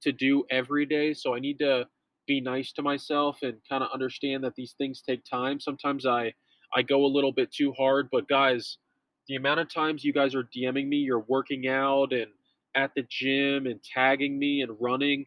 to 0.04 0.12
do 0.12 0.44
every 0.52 0.86
day, 0.86 1.14
so 1.14 1.34
I 1.34 1.40
need 1.40 1.58
to 1.60 1.88
be 2.28 2.42
nice 2.42 2.72
to 2.74 2.82
myself 2.82 3.40
and 3.42 3.58
kind 3.70 3.84
of 3.84 3.90
understand 3.94 4.44
that 4.44 4.54
these 4.56 4.76
things 4.78 5.02
take 5.02 5.24
time. 5.26 5.60
Sometimes 5.60 6.06
I 6.06 6.34
I 6.76 6.82
go 6.82 7.06
a 7.06 7.08
little 7.08 7.32
bit 7.32 7.52
too 7.52 7.74
hard, 7.78 8.10
but 8.12 8.28
guys, 8.28 8.78
the 9.28 9.36
amount 9.36 9.60
of 9.60 9.74
times 9.74 10.04
you 10.04 10.14
guys 10.14 10.36
are 10.36 10.44
DMing 10.44 10.88
me, 10.88 10.98
you're 10.98 11.26
working 11.28 11.68
out 11.68 12.14
and 12.14 12.28
at 12.76 12.92
the 12.96 13.04
gym 13.10 13.66
and 13.66 13.80
tagging 13.84 14.38
me 14.38 14.62
and 14.62 14.76
running, 14.80 15.26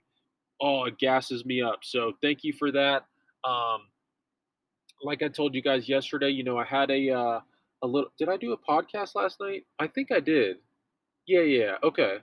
oh, 0.61 0.85
it 0.85 0.99
gasses 0.99 1.45
me 1.45 1.63
up. 1.63 1.81
So 1.83 2.13
thank 2.23 2.45
you 2.45 2.53
for 2.53 2.71
that. 2.73 3.05
Um, 3.45 3.83
like 5.03 5.23
I 5.23 5.29
told 5.29 5.55
you 5.55 5.63
guys 5.63 5.89
yesterday, 5.89 6.31
you 6.31 6.45
know, 6.45 6.59
I 6.59 6.65
had 6.65 6.91
a 6.91 7.11
uh, 7.11 7.41
a 7.83 7.87
little. 7.87 8.11
Did 8.19 8.29
I 8.29 8.37
do 8.37 8.53
a 8.53 8.59
podcast 8.59 9.15
last 9.15 9.41
night? 9.41 9.65
I 9.79 9.87
think 9.87 10.11
I 10.11 10.21
did. 10.21 10.57
Yeah, 11.27 11.43
yeah. 11.43 11.77
Okay. 11.83 12.19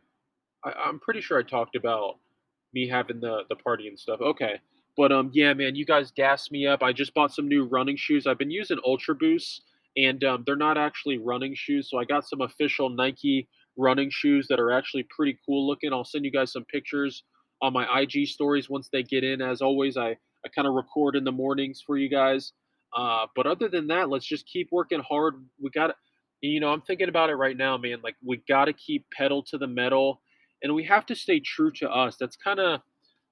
I, 0.63 0.71
I'm 0.71 0.99
pretty 0.99 1.21
sure 1.21 1.39
I 1.39 1.43
talked 1.43 1.75
about 1.75 2.17
me 2.73 2.87
having 2.87 3.19
the 3.19 3.43
the 3.49 3.55
party 3.55 3.87
and 3.87 3.97
stuff. 3.97 4.19
Okay. 4.21 4.59
But 4.97 5.11
um, 5.11 5.29
yeah, 5.33 5.53
man, 5.53 5.75
you 5.75 5.85
guys 5.85 6.11
gassed 6.11 6.51
me 6.51 6.67
up. 6.67 6.81
I 6.81 6.93
just 6.93 7.13
bought 7.13 7.33
some 7.33 7.47
new 7.47 7.65
running 7.65 7.97
shoes. 7.97 8.27
I've 8.27 8.37
been 8.37 8.51
using 8.51 8.79
Ultra 8.85 9.15
Boost, 9.15 9.63
and 9.97 10.23
um, 10.23 10.43
they're 10.45 10.55
not 10.55 10.77
actually 10.77 11.17
running 11.17 11.53
shoes. 11.55 11.89
So 11.89 11.97
I 11.97 12.05
got 12.05 12.27
some 12.27 12.41
official 12.41 12.89
Nike 12.89 13.47
running 13.77 14.09
shoes 14.09 14.47
that 14.49 14.59
are 14.59 14.71
actually 14.71 15.05
pretty 15.15 15.37
cool 15.45 15.67
looking. 15.67 15.93
I'll 15.93 16.05
send 16.05 16.25
you 16.25 16.31
guys 16.31 16.51
some 16.51 16.65
pictures 16.65 17.23
on 17.61 17.73
my 17.73 18.01
IG 18.01 18.27
stories 18.27 18.69
once 18.69 18.89
they 18.91 19.03
get 19.03 19.23
in. 19.23 19.41
As 19.41 19.61
always, 19.61 19.97
I 19.97 20.17
I 20.45 20.49
kind 20.53 20.67
of 20.67 20.73
record 20.75 21.15
in 21.15 21.23
the 21.23 21.31
mornings 21.31 21.81
for 21.85 21.97
you 21.97 22.09
guys. 22.09 22.53
Uh, 22.95 23.25
but 23.35 23.47
other 23.47 23.67
than 23.67 23.87
that, 23.87 24.09
let's 24.09 24.25
just 24.25 24.47
keep 24.47 24.69
working 24.71 25.01
hard. 25.01 25.35
We 25.61 25.69
got, 25.71 25.95
you 26.41 26.59
know, 26.59 26.69
I'm 26.69 26.81
thinking 26.81 27.09
about 27.09 27.29
it 27.29 27.35
right 27.35 27.57
now, 27.57 27.77
man. 27.77 27.99
Like 28.03 28.15
we 28.23 28.41
got 28.47 28.65
to 28.65 28.73
keep 28.73 29.05
pedal 29.11 29.43
to 29.43 29.57
the 29.57 29.67
metal, 29.67 30.21
and 30.63 30.73
we 30.73 30.83
have 30.85 31.05
to 31.07 31.15
stay 31.15 31.39
true 31.39 31.71
to 31.71 31.89
us. 31.89 32.15
That's 32.17 32.37
kind 32.37 32.59
of, 32.59 32.81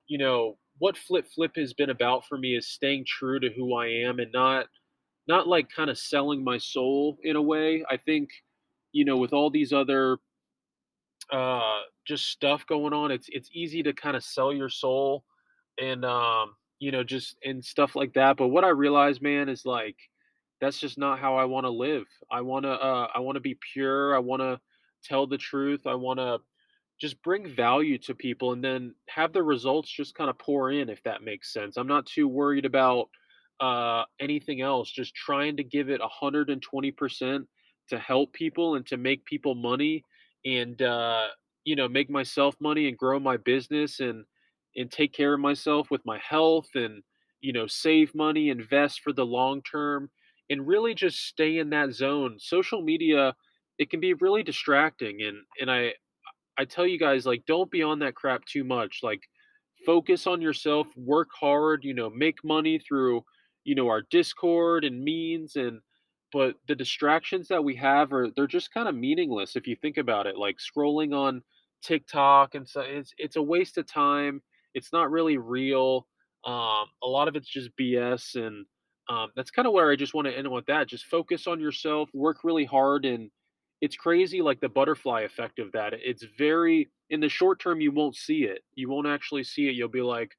you 0.07 0.17
know, 0.17 0.57
what 0.79 0.97
flip 0.97 1.27
flip 1.33 1.51
has 1.55 1.73
been 1.73 1.91
about 1.91 2.25
for 2.25 2.37
me 2.37 2.55
is 2.57 2.67
staying 2.67 3.05
true 3.07 3.39
to 3.39 3.49
who 3.55 3.75
I 3.75 3.87
am 3.87 4.19
and 4.19 4.31
not, 4.33 4.65
not 5.27 5.47
like 5.47 5.69
kind 5.69 5.89
of 5.89 5.97
selling 5.97 6.43
my 6.43 6.57
soul 6.57 7.17
in 7.23 7.35
a 7.35 7.41
way. 7.41 7.83
I 7.89 7.97
think, 7.97 8.29
you 8.91 9.05
know, 9.05 9.17
with 9.17 9.33
all 9.33 9.49
these 9.49 9.73
other, 9.73 10.17
uh, 11.31 11.79
just 12.05 12.27
stuff 12.29 12.65
going 12.67 12.93
on, 12.93 13.11
it's 13.11 13.27
it's 13.29 13.49
easy 13.53 13.81
to 13.83 13.93
kind 13.93 14.15
of 14.15 14.23
sell 14.23 14.53
your 14.53 14.69
soul, 14.69 15.23
and 15.81 16.05
um 16.05 16.55
you 16.79 16.91
know, 16.91 17.03
just 17.03 17.37
and 17.45 17.63
stuff 17.63 17.95
like 17.95 18.13
that. 18.13 18.37
But 18.37 18.49
what 18.49 18.65
I 18.65 18.69
realize, 18.69 19.21
man, 19.21 19.49
is 19.49 19.65
like 19.65 19.95
that's 20.61 20.79
just 20.79 20.97
not 20.97 21.19
how 21.19 21.37
I 21.37 21.45
want 21.45 21.65
to 21.65 21.69
live. 21.69 22.05
I 22.31 22.41
want 22.41 22.65
to 22.65 22.71
uh 22.71 23.07
I 23.15 23.19
want 23.19 23.35
to 23.37 23.41
be 23.41 23.57
pure. 23.73 24.15
I 24.15 24.19
want 24.19 24.41
to 24.41 24.59
tell 25.03 25.27
the 25.27 25.37
truth. 25.37 25.87
I 25.87 25.95
want 25.95 26.19
to 26.19 26.39
just 26.99 27.21
bring 27.23 27.47
value 27.47 27.97
to 27.99 28.15
people 28.15 28.53
and 28.53 28.63
then 28.63 28.95
have 29.09 29.33
the 29.33 29.43
results 29.43 29.91
just 29.91 30.15
kind 30.15 30.29
of 30.29 30.37
pour 30.37 30.71
in 30.71 30.89
if 30.89 31.03
that 31.03 31.23
makes 31.23 31.53
sense. 31.53 31.77
I'm 31.77 31.87
not 31.87 32.05
too 32.05 32.27
worried 32.27 32.65
about 32.65 33.09
uh 33.63 34.03
anything 34.19 34.61
else. 34.61 34.91
Just 34.91 35.15
trying 35.15 35.57
to 35.57 35.63
give 35.63 35.89
it 35.89 36.01
120% 36.01 37.47
to 37.89 37.99
help 37.99 38.33
people 38.33 38.75
and 38.75 38.85
to 38.87 38.97
make 38.97 39.25
people 39.25 39.55
money 39.55 40.03
and 40.45 40.81
uh 40.81 41.27
you 41.65 41.77
know, 41.77 41.87
make 41.87 42.09
myself 42.09 42.55
money 42.59 42.89
and 42.89 42.97
grow 42.97 43.19
my 43.19 43.37
business 43.37 44.01
and 44.01 44.25
and 44.75 44.91
take 44.91 45.13
care 45.13 45.33
of 45.33 45.39
myself 45.39 45.89
with 45.91 46.01
my 46.05 46.19
health 46.27 46.67
and 46.75 47.03
you 47.41 47.53
know 47.53 47.67
save 47.67 48.15
money 48.15 48.49
invest 48.49 49.01
for 49.01 49.13
the 49.13 49.25
long 49.25 49.61
term 49.61 50.09
and 50.49 50.67
really 50.67 50.93
just 50.95 51.17
stay 51.27 51.59
in 51.59 51.69
that 51.69 51.91
zone 51.93 52.37
social 52.39 52.81
media 52.81 53.35
it 53.77 53.89
can 53.89 53.99
be 53.99 54.13
really 54.15 54.43
distracting 54.43 55.21
and 55.21 55.37
and 55.59 55.69
i 55.69 55.91
i 56.57 56.65
tell 56.65 56.87
you 56.87 56.97
guys 56.97 57.25
like 57.25 57.43
don't 57.45 57.69
be 57.69 57.83
on 57.83 57.99
that 57.99 58.15
crap 58.15 58.43
too 58.45 58.63
much 58.63 58.99
like 59.03 59.21
focus 59.85 60.25
on 60.25 60.41
yourself 60.41 60.87
work 60.95 61.29
hard 61.39 61.83
you 61.83 61.93
know 61.93 62.09
make 62.09 62.37
money 62.43 62.79
through 62.79 63.21
you 63.63 63.75
know 63.75 63.87
our 63.87 64.01
discord 64.09 64.83
and 64.83 65.03
means 65.03 65.55
and 65.55 65.79
but 66.31 66.55
the 66.67 66.75
distractions 66.75 67.47
that 67.47 67.63
we 67.63 67.75
have 67.75 68.11
are 68.11 68.29
they're 68.35 68.47
just 68.47 68.73
kind 68.73 68.87
of 68.87 68.95
meaningless 68.95 69.55
if 69.55 69.67
you 69.67 69.75
think 69.75 69.97
about 69.97 70.27
it 70.27 70.37
like 70.37 70.57
scrolling 70.57 71.13
on 71.15 71.41
tiktok 71.83 72.55
and 72.55 72.67
so 72.67 72.81
it's 72.81 73.13
it's 73.17 73.35
a 73.35 73.41
waste 73.41 73.77
of 73.77 73.85
time 73.85 74.41
it's 74.73 74.91
not 74.91 75.11
really 75.11 75.37
real. 75.37 76.07
Um, 76.45 76.85
a 77.01 77.07
lot 77.07 77.27
of 77.27 77.35
it's 77.35 77.47
just 77.47 77.69
BS, 77.79 78.35
and 78.35 78.65
um, 79.09 79.29
that's 79.35 79.51
kind 79.51 79.67
of 79.67 79.73
where 79.73 79.91
I 79.91 79.95
just 79.95 80.13
want 80.13 80.27
to 80.27 80.37
end 80.37 80.49
with 80.51 80.65
that. 80.65 80.87
Just 80.87 81.05
focus 81.05 81.47
on 81.47 81.59
yourself, 81.59 82.09
work 82.13 82.43
really 82.43 82.65
hard, 82.65 83.05
and 83.05 83.29
it's 83.81 83.95
crazy 83.95 84.41
like 84.41 84.59
the 84.59 84.69
butterfly 84.69 85.21
effect 85.21 85.59
of 85.59 85.71
that. 85.73 85.93
It's 85.93 86.25
very 86.37 86.89
in 87.09 87.19
the 87.19 87.29
short 87.29 87.59
term 87.59 87.81
you 87.81 87.91
won't 87.91 88.15
see 88.15 88.43
it. 88.43 88.63
You 88.75 88.89
won't 88.89 89.07
actually 89.07 89.43
see 89.43 89.67
it. 89.67 89.75
You'll 89.75 89.89
be 89.89 90.01
like, 90.01 90.31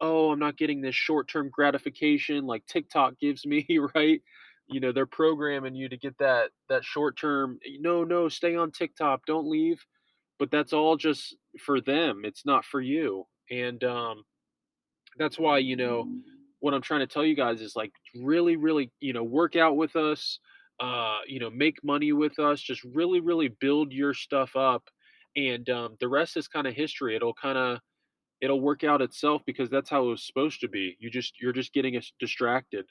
"Oh, 0.00 0.30
I'm 0.32 0.38
not 0.38 0.56
getting 0.56 0.80
this 0.80 0.94
short-term 0.96 1.50
gratification 1.52 2.46
like 2.46 2.66
TikTok 2.66 3.18
gives 3.20 3.46
me, 3.46 3.66
right?" 3.94 4.22
You 4.68 4.80
know, 4.80 4.92
they're 4.92 5.06
programming 5.06 5.74
you 5.74 5.88
to 5.88 5.96
get 5.96 6.16
that 6.18 6.50
that 6.68 6.84
short-term, 6.84 7.58
"No, 7.80 8.04
no, 8.04 8.28
stay 8.28 8.56
on 8.56 8.70
TikTok, 8.72 9.26
don't 9.26 9.48
leave." 9.50 9.84
But 10.38 10.50
that's 10.50 10.72
all 10.72 10.96
just 10.96 11.36
for 11.60 11.80
them. 11.80 12.22
It's 12.24 12.46
not 12.46 12.64
for 12.64 12.80
you 12.80 13.26
and 13.50 13.82
um, 13.84 14.24
that's 15.18 15.38
why 15.38 15.58
you 15.58 15.76
know 15.76 16.08
what 16.60 16.74
I'm 16.74 16.82
trying 16.82 17.00
to 17.00 17.06
tell 17.06 17.24
you 17.24 17.34
guys 17.34 17.60
is 17.62 17.74
like 17.74 17.92
really, 18.14 18.56
really, 18.56 18.92
you 19.00 19.12
know, 19.14 19.22
work 19.22 19.56
out 19.56 19.76
with 19.76 19.96
us, 19.96 20.38
uh, 20.78 21.18
you 21.26 21.40
know, 21.40 21.48
make 21.50 21.82
money 21.82 22.12
with 22.12 22.38
us, 22.38 22.60
just 22.60 22.84
really, 22.84 23.20
really 23.20 23.48
build 23.48 23.92
your 23.92 24.12
stuff 24.12 24.56
up, 24.56 24.84
and 25.36 25.68
um, 25.70 25.96
the 26.00 26.08
rest 26.08 26.36
is 26.36 26.48
kind 26.48 26.66
of 26.66 26.74
history. 26.74 27.16
It'll 27.16 27.34
kind 27.34 27.56
of 27.56 27.78
it'll 28.40 28.60
work 28.60 28.84
out 28.84 29.02
itself 29.02 29.42
because 29.46 29.70
that's 29.70 29.90
how 29.90 30.04
it 30.04 30.08
was 30.08 30.26
supposed 30.26 30.60
to 30.60 30.68
be. 30.68 30.96
You 30.98 31.10
just 31.10 31.40
you're 31.40 31.52
just 31.52 31.72
getting 31.72 32.00
distracted. 32.18 32.86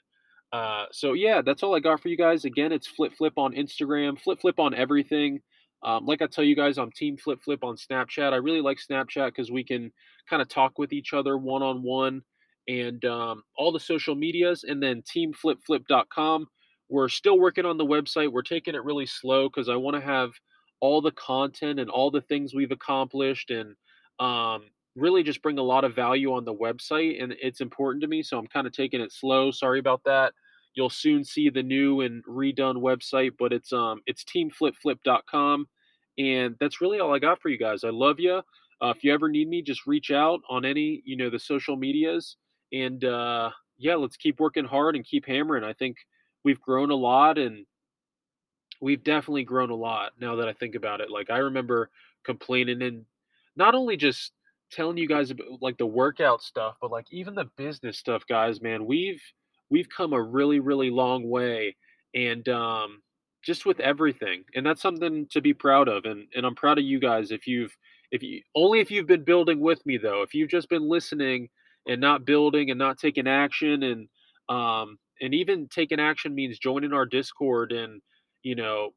Uh, 0.52 0.86
so 0.90 1.12
yeah, 1.12 1.42
that's 1.42 1.62
all 1.62 1.76
I 1.76 1.80
got 1.80 2.00
for 2.00 2.08
you 2.08 2.16
guys. 2.16 2.44
Again, 2.44 2.72
it's 2.72 2.86
Flip 2.86 3.12
Flip 3.16 3.34
on 3.36 3.54
Instagram, 3.54 4.20
Flip 4.20 4.40
Flip 4.40 4.58
on 4.58 4.74
everything. 4.74 5.40
Um, 5.82 6.04
like 6.06 6.20
I 6.20 6.26
tell 6.26 6.44
you 6.44 6.56
guys, 6.56 6.78
I'm 6.78 6.90
Team 6.92 7.16
Flip 7.16 7.40
Flip 7.42 7.62
on 7.64 7.76
Snapchat. 7.76 8.32
I 8.32 8.36
really 8.36 8.60
like 8.60 8.78
Snapchat 8.78 9.28
because 9.28 9.50
we 9.50 9.64
can 9.64 9.92
kind 10.28 10.42
of 10.42 10.48
talk 10.48 10.78
with 10.78 10.92
each 10.92 11.14
other 11.14 11.38
one 11.38 11.62
on 11.62 11.82
one 11.82 12.22
and 12.68 13.04
um, 13.04 13.42
all 13.56 13.72
the 13.72 13.80
social 13.80 14.14
medias, 14.14 14.64
and 14.64 14.82
then 14.82 15.02
teamflipflip.com. 15.02 16.46
We're 16.88 17.08
still 17.08 17.38
working 17.38 17.64
on 17.64 17.78
the 17.78 17.86
website. 17.86 18.30
We're 18.30 18.42
taking 18.42 18.74
it 18.74 18.84
really 18.84 19.06
slow 19.06 19.48
because 19.48 19.68
I 19.68 19.76
want 19.76 19.96
to 19.96 20.02
have 20.02 20.32
all 20.80 21.00
the 21.00 21.12
content 21.12 21.78
and 21.78 21.88
all 21.88 22.10
the 22.10 22.20
things 22.22 22.54
we've 22.54 22.72
accomplished 22.72 23.50
and 23.50 23.74
um, 24.18 24.64
really 24.96 25.22
just 25.22 25.42
bring 25.42 25.58
a 25.58 25.62
lot 25.62 25.84
of 25.84 25.94
value 25.94 26.32
on 26.32 26.44
the 26.44 26.54
website. 26.54 27.22
And 27.22 27.34
it's 27.40 27.60
important 27.60 28.02
to 28.02 28.08
me. 28.08 28.22
So 28.22 28.38
I'm 28.38 28.46
kind 28.46 28.66
of 28.66 28.72
taking 28.72 29.00
it 29.00 29.12
slow. 29.12 29.50
Sorry 29.50 29.78
about 29.78 30.02
that. 30.04 30.32
You'll 30.74 30.90
soon 30.90 31.24
see 31.24 31.50
the 31.50 31.62
new 31.62 32.00
and 32.02 32.24
redone 32.24 32.76
website, 32.76 33.32
but 33.38 33.52
it's 33.52 33.72
um 33.72 34.00
it's 34.06 34.24
teamflipflip.com, 34.24 35.66
and 36.18 36.56
that's 36.60 36.80
really 36.80 37.00
all 37.00 37.14
I 37.14 37.18
got 37.18 37.40
for 37.40 37.48
you 37.48 37.58
guys. 37.58 37.82
I 37.82 37.90
love 37.90 38.20
you. 38.20 38.40
Uh, 38.82 38.94
if 38.96 39.04
you 39.04 39.12
ever 39.12 39.28
need 39.28 39.48
me, 39.48 39.62
just 39.62 39.86
reach 39.86 40.10
out 40.10 40.40
on 40.48 40.64
any 40.64 41.02
you 41.04 41.16
know 41.16 41.28
the 41.28 41.40
social 41.40 41.76
medias, 41.76 42.36
and 42.72 43.04
uh, 43.04 43.50
yeah, 43.78 43.96
let's 43.96 44.16
keep 44.16 44.38
working 44.38 44.64
hard 44.64 44.94
and 44.94 45.04
keep 45.04 45.26
hammering. 45.26 45.64
I 45.64 45.72
think 45.72 45.96
we've 46.44 46.60
grown 46.60 46.90
a 46.90 46.94
lot, 46.94 47.36
and 47.36 47.66
we've 48.80 49.02
definitely 49.02 49.44
grown 49.44 49.70
a 49.70 49.74
lot 49.74 50.12
now 50.20 50.36
that 50.36 50.48
I 50.48 50.52
think 50.52 50.76
about 50.76 51.00
it. 51.00 51.10
Like 51.10 51.30
I 51.30 51.38
remember 51.38 51.90
complaining 52.24 52.82
and 52.82 53.04
not 53.56 53.74
only 53.74 53.96
just 53.96 54.32
telling 54.70 54.96
you 54.96 55.08
guys 55.08 55.30
about 55.30 55.46
like 55.60 55.78
the 55.78 55.86
workout 55.86 56.42
stuff, 56.42 56.76
but 56.80 56.90
like 56.90 57.06
even 57.10 57.34
the 57.34 57.50
business 57.56 57.98
stuff, 57.98 58.22
guys. 58.28 58.60
Man, 58.60 58.86
we've 58.86 59.22
we've 59.70 59.88
come 59.88 60.12
a 60.12 60.22
really, 60.22 60.60
really 60.60 60.90
long 60.90 61.28
way. 61.28 61.76
And 62.14 62.48
um, 62.48 63.02
just 63.42 63.64
with 63.64 63.80
everything. 63.80 64.44
And 64.54 64.66
that's 64.66 64.82
something 64.82 65.26
to 65.30 65.40
be 65.40 65.54
proud 65.54 65.88
of. 65.88 66.04
And, 66.04 66.26
and 66.34 66.44
I'm 66.44 66.54
proud 66.54 66.78
of 66.78 66.84
you 66.84 67.00
guys 67.00 67.30
if 67.30 67.46
you've, 67.46 67.74
if 68.10 68.22
you, 68.22 68.42
only 68.54 68.80
if 68.80 68.90
you've 68.90 69.06
been 69.06 69.24
building 69.24 69.60
with 69.60 69.84
me 69.86 69.96
though, 69.96 70.22
if 70.22 70.34
you've 70.34 70.50
just 70.50 70.68
been 70.68 70.88
listening 70.88 71.48
and 71.86 72.00
not 72.00 72.24
building 72.24 72.70
and 72.70 72.78
not 72.78 72.98
taking 72.98 73.26
action 73.26 73.82
and, 73.84 74.08
um, 74.48 74.98
and 75.20 75.34
even 75.34 75.68
taking 75.68 76.00
action 76.00 76.34
means 76.34 76.58
joining 76.58 76.92
our 76.92 77.06
Discord 77.06 77.72
and, 77.72 78.02
you 78.42 78.56
know, 78.56 78.90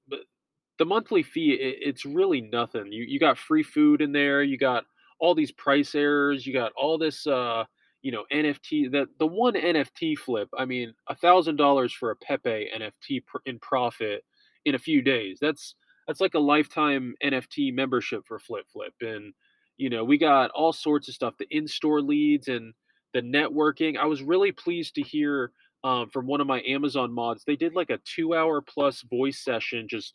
the 0.79 0.85
monthly 0.85 1.21
fee, 1.21 1.51
it, 1.51 1.77
it's 1.81 2.05
really 2.05 2.41
nothing. 2.41 2.91
You, 2.91 3.05
you 3.07 3.19
got 3.19 3.37
free 3.37 3.63
food 3.63 4.01
in 4.01 4.11
there. 4.11 4.41
You 4.41 4.57
got 4.57 4.85
all 5.23 5.33
these 5.33 5.53
price 5.53 5.95
errors. 5.95 6.45
You 6.45 6.51
got 6.51 6.73
all 6.75 6.97
this, 6.97 7.25
uh, 7.25 7.63
you 8.01 8.11
know 8.11 8.25
NFT 8.31 8.91
that 8.91 9.07
the 9.17 9.25
one 9.25 9.53
NFT 9.53 10.17
flip. 10.17 10.49
I 10.55 10.65
mean, 10.65 10.93
a 11.07 11.15
thousand 11.15 11.55
dollars 11.55 11.93
for 11.93 12.11
a 12.11 12.15
Pepe 12.17 12.69
NFT 12.77 13.23
in 13.45 13.57
profit 13.59 14.23
in 14.65 14.75
a 14.75 14.79
few 14.79 15.01
days. 15.01 15.37
That's 15.41 15.75
that's 16.05 16.19
like 16.19 16.33
a 16.33 16.39
lifetime 16.39 17.15
NFT 17.23 17.73
membership 17.73 18.23
for 18.27 18.39
Flip 18.39 18.65
Flip, 18.71 18.93
and 19.01 19.33
you 19.77 19.89
know 19.89 20.03
we 20.03 20.17
got 20.17 20.51
all 20.51 20.73
sorts 20.73 21.07
of 21.07 21.15
stuff, 21.15 21.35
the 21.39 21.47
in-store 21.49 22.01
leads 22.01 22.49
and 22.49 22.73
the 23.13 23.21
networking. 23.21 23.97
I 23.97 24.05
was 24.05 24.21
really 24.21 24.51
pleased 24.51 24.95
to 24.95 25.01
hear 25.01 25.51
um, 25.85 26.09
from 26.09 26.27
one 26.27 26.41
of 26.41 26.47
my 26.47 26.61
Amazon 26.67 27.13
mods. 27.13 27.45
They 27.45 27.55
did 27.55 27.73
like 27.73 27.89
a 27.89 27.99
two-hour 28.03 28.61
plus 28.61 29.01
voice 29.03 29.39
session, 29.39 29.87
just 29.87 30.13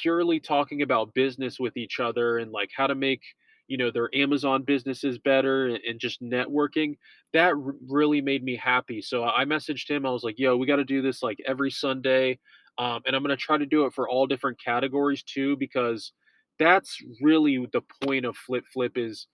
purely 0.00 0.40
talking 0.40 0.80
about 0.80 1.12
business 1.12 1.60
with 1.60 1.76
each 1.76 2.00
other 2.00 2.38
and 2.38 2.50
like 2.50 2.70
how 2.74 2.86
to 2.86 2.94
make 2.94 3.22
you 3.68 3.76
know 3.76 3.90
their 3.90 4.14
Amazon 4.14 4.62
businesses 4.62 5.18
better 5.18 5.66
and, 5.68 5.78
and 5.88 6.00
just 6.00 6.22
networking. 6.22 6.96
That 7.32 7.50
r- 7.50 7.74
really 7.88 8.20
made 8.20 8.44
me 8.44 8.56
happy. 8.56 9.02
So 9.02 9.24
I 9.24 9.44
messaged 9.44 9.88
him. 9.90 10.06
I 10.06 10.10
was 10.10 10.24
like, 10.24 10.38
"Yo, 10.38 10.56
we 10.56 10.66
got 10.66 10.76
to 10.76 10.84
do 10.84 11.02
this 11.02 11.22
like 11.22 11.38
every 11.46 11.70
Sunday." 11.70 12.38
Um, 12.78 13.02
and 13.06 13.16
I'm 13.16 13.22
going 13.22 13.36
to 13.36 13.42
try 13.42 13.56
to 13.58 13.66
do 13.66 13.86
it 13.86 13.94
for 13.94 14.08
all 14.08 14.26
different 14.26 14.62
categories 14.62 15.22
too, 15.22 15.56
because 15.56 16.12
that's 16.58 16.98
really 17.22 17.66
the 17.72 17.82
point 18.04 18.24
of 18.26 18.36
Flip 18.36 18.64
Flip 18.72 18.96
is 18.96 19.26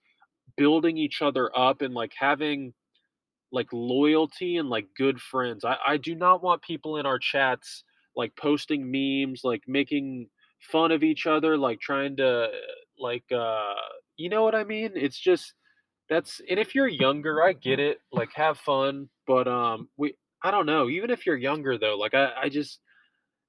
building 0.57 0.97
each 0.97 1.21
other 1.21 1.51
up 1.57 1.81
and 1.81 1.93
like 1.93 2.13
having 2.17 2.73
like 3.51 3.67
loyalty 3.71 4.57
and 4.57 4.69
like 4.69 4.87
good 4.97 5.21
friends. 5.21 5.63
I, 5.63 5.77
I 5.85 5.97
do 5.97 6.15
not 6.15 6.43
want 6.43 6.61
people 6.61 6.97
in 6.97 7.05
our 7.05 7.19
chats 7.19 7.83
like 8.15 8.35
posting 8.35 8.91
memes, 8.91 9.41
like 9.43 9.63
making 9.67 10.29
fun 10.59 10.91
of 10.91 11.03
each 11.03 11.27
other, 11.27 11.57
like 11.57 11.79
trying 11.79 12.17
to 12.17 12.49
like 12.99 13.23
uh 13.31 13.73
you 14.17 14.29
know 14.29 14.43
what 14.43 14.55
I 14.55 14.63
mean? 14.63 14.91
It's 14.95 15.19
just 15.19 15.53
that's 16.09 16.41
and 16.49 16.59
if 16.59 16.75
you're 16.75 16.87
younger, 16.87 17.43
I 17.43 17.53
get 17.53 17.79
it. 17.79 17.99
Like 18.11 18.29
have 18.35 18.59
fun, 18.59 19.09
but 19.27 19.47
um 19.47 19.89
we 19.97 20.15
I 20.43 20.51
don't 20.51 20.65
know. 20.65 20.89
Even 20.89 21.09
if 21.11 21.25
you're 21.25 21.37
younger 21.37 21.77
though, 21.77 21.97
like 21.97 22.13
I 22.13 22.31
I 22.43 22.49
just 22.49 22.79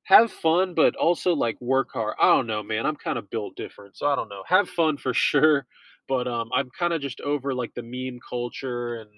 have 0.04 0.30
fun, 0.30 0.74
but 0.74 0.94
also 0.96 1.32
like 1.34 1.60
work 1.60 1.88
hard. 1.92 2.14
I 2.20 2.26
don't 2.28 2.46
know, 2.46 2.62
man. 2.62 2.86
I'm 2.86 2.96
kind 2.96 3.18
of 3.18 3.30
built 3.30 3.56
different, 3.56 3.96
so 3.96 4.06
I 4.06 4.16
don't 4.16 4.28
know. 4.28 4.42
Have 4.46 4.68
fun 4.68 4.96
for 4.96 5.14
sure, 5.14 5.66
but 6.08 6.28
um, 6.28 6.50
I'm 6.54 6.70
kind 6.78 6.92
of 6.92 7.00
just 7.00 7.20
over 7.20 7.54
like 7.54 7.72
the 7.74 7.82
meme 7.82 8.20
culture 8.28 8.96
and 8.96 9.10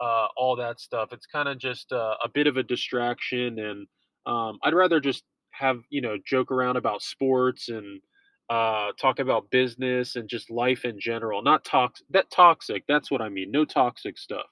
uh, 0.00 0.26
all 0.36 0.56
that 0.56 0.80
stuff. 0.80 1.10
It's 1.12 1.26
kind 1.26 1.48
of 1.48 1.58
just 1.58 1.92
uh, 1.92 2.14
a 2.24 2.28
bit 2.28 2.46
of 2.46 2.56
a 2.56 2.62
distraction, 2.62 3.58
and 3.58 3.86
um, 4.26 4.58
I'd 4.62 4.74
rather 4.74 5.00
just 5.00 5.24
have 5.52 5.80
you 5.90 6.00
know 6.02 6.16
joke 6.26 6.50
around 6.52 6.76
about 6.76 7.02
sports 7.02 7.68
and 7.70 8.00
uh, 8.48 8.92
talk 9.00 9.18
about 9.18 9.50
business 9.50 10.16
and 10.16 10.28
just 10.28 10.50
life 10.50 10.84
in 10.84 10.98
general. 11.00 11.42
Not 11.42 11.64
toxic. 11.64 12.06
That 12.10 12.30
toxic. 12.30 12.84
That's 12.86 13.10
what 13.10 13.20
I 13.20 13.28
mean. 13.28 13.50
No 13.50 13.64
toxic 13.64 14.18
stuff. 14.18 14.46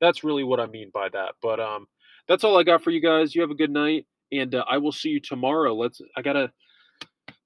That's 0.00 0.24
really 0.24 0.44
what 0.44 0.60
I 0.60 0.66
mean 0.66 0.90
by 0.92 1.08
that. 1.10 1.34
But 1.42 1.60
um, 1.60 1.86
that's 2.28 2.44
all 2.44 2.58
I 2.58 2.62
got 2.62 2.82
for 2.82 2.90
you 2.90 3.00
guys. 3.00 3.34
You 3.34 3.40
have 3.42 3.50
a 3.50 3.56
good 3.56 3.70
night 3.70 4.06
and 4.32 4.54
uh, 4.54 4.64
I 4.68 4.78
will 4.78 4.92
see 4.92 5.10
you 5.10 5.20
tomorrow. 5.20 5.74
Let's. 5.74 6.00
I 6.16 6.22
gotta. 6.22 6.52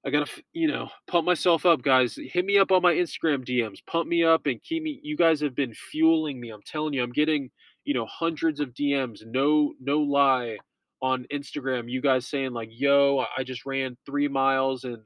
I 0.05 0.11
gotta, 0.11 0.29
you 0.53 0.67
know, 0.67 0.89
pump 1.07 1.25
myself 1.25 1.65
up, 1.65 1.81
guys. 1.81 2.15
Hit 2.15 2.45
me 2.45 2.59
up 2.59 2.71
on 2.71 2.83
my 2.83 2.93
Instagram 2.93 3.43
DMs. 3.43 3.79
Pump 3.87 4.07
me 4.07 4.23
up 4.23 4.45
and 4.45 4.61
keep 4.61 4.83
me. 4.83 4.99
You 5.01 5.17
guys 5.17 5.41
have 5.41 5.55
been 5.55 5.73
fueling 5.73 6.39
me. 6.39 6.51
I'm 6.51 6.61
telling 6.61 6.93
you, 6.93 7.01
I'm 7.01 7.11
getting, 7.11 7.49
you 7.85 7.95
know, 7.95 8.05
hundreds 8.05 8.59
of 8.59 8.69
DMs. 8.75 9.25
No, 9.25 9.73
no 9.79 9.99
lie, 9.99 10.57
on 11.01 11.25
Instagram. 11.33 11.89
You 11.89 12.01
guys 12.01 12.27
saying 12.27 12.53
like, 12.53 12.69
"Yo, 12.71 13.25
I 13.35 13.43
just 13.43 13.65
ran 13.65 13.97
three 14.05 14.27
miles 14.27 14.83
in 14.83 15.01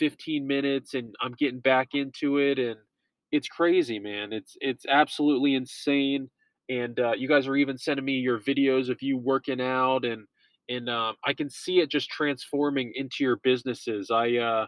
15 0.00 0.44
minutes, 0.44 0.94
and 0.94 1.14
I'm 1.20 1.34
getting 1.38 1.60
back 1.60 1.90
into 1.94 2.38
it." 2.38 2.58
And 2.58 2.76
it's 3.30 3.46
crazy, 3.46 4.00
man. 4.00 4.32
It's 4.32 4.56
it's 4.60 4.84
absolutely 4.86 5.54
insane. 5.54 6.28
And 6.68 6.98
uh, 6.98 7.12
you 7.12 7.28
guys 7.28 7.46
are 7.46 7.56
even 7.56 7.78
sending 7.78 8.04
me 8.04 8.14
your 8.14 8.40
videos 8.40 8.90
of 8.90 9.02
you 9.02 9.16
working 9.18 9.60
out 9.60 10.04
and 10.04 10.26
and 10.70 10.88
um, 10.88 11.16
I 11.24 11.34
can 11.34 11.50
see 11.50 11.80
it 11.80 11.90
just 11.90 12.10
transforming 12.10 12.92
into 12.94 13.24
your 13.24 13.36
businesses. 13.42 14.10
I 14.10 14.36
uh, 14.36 14.66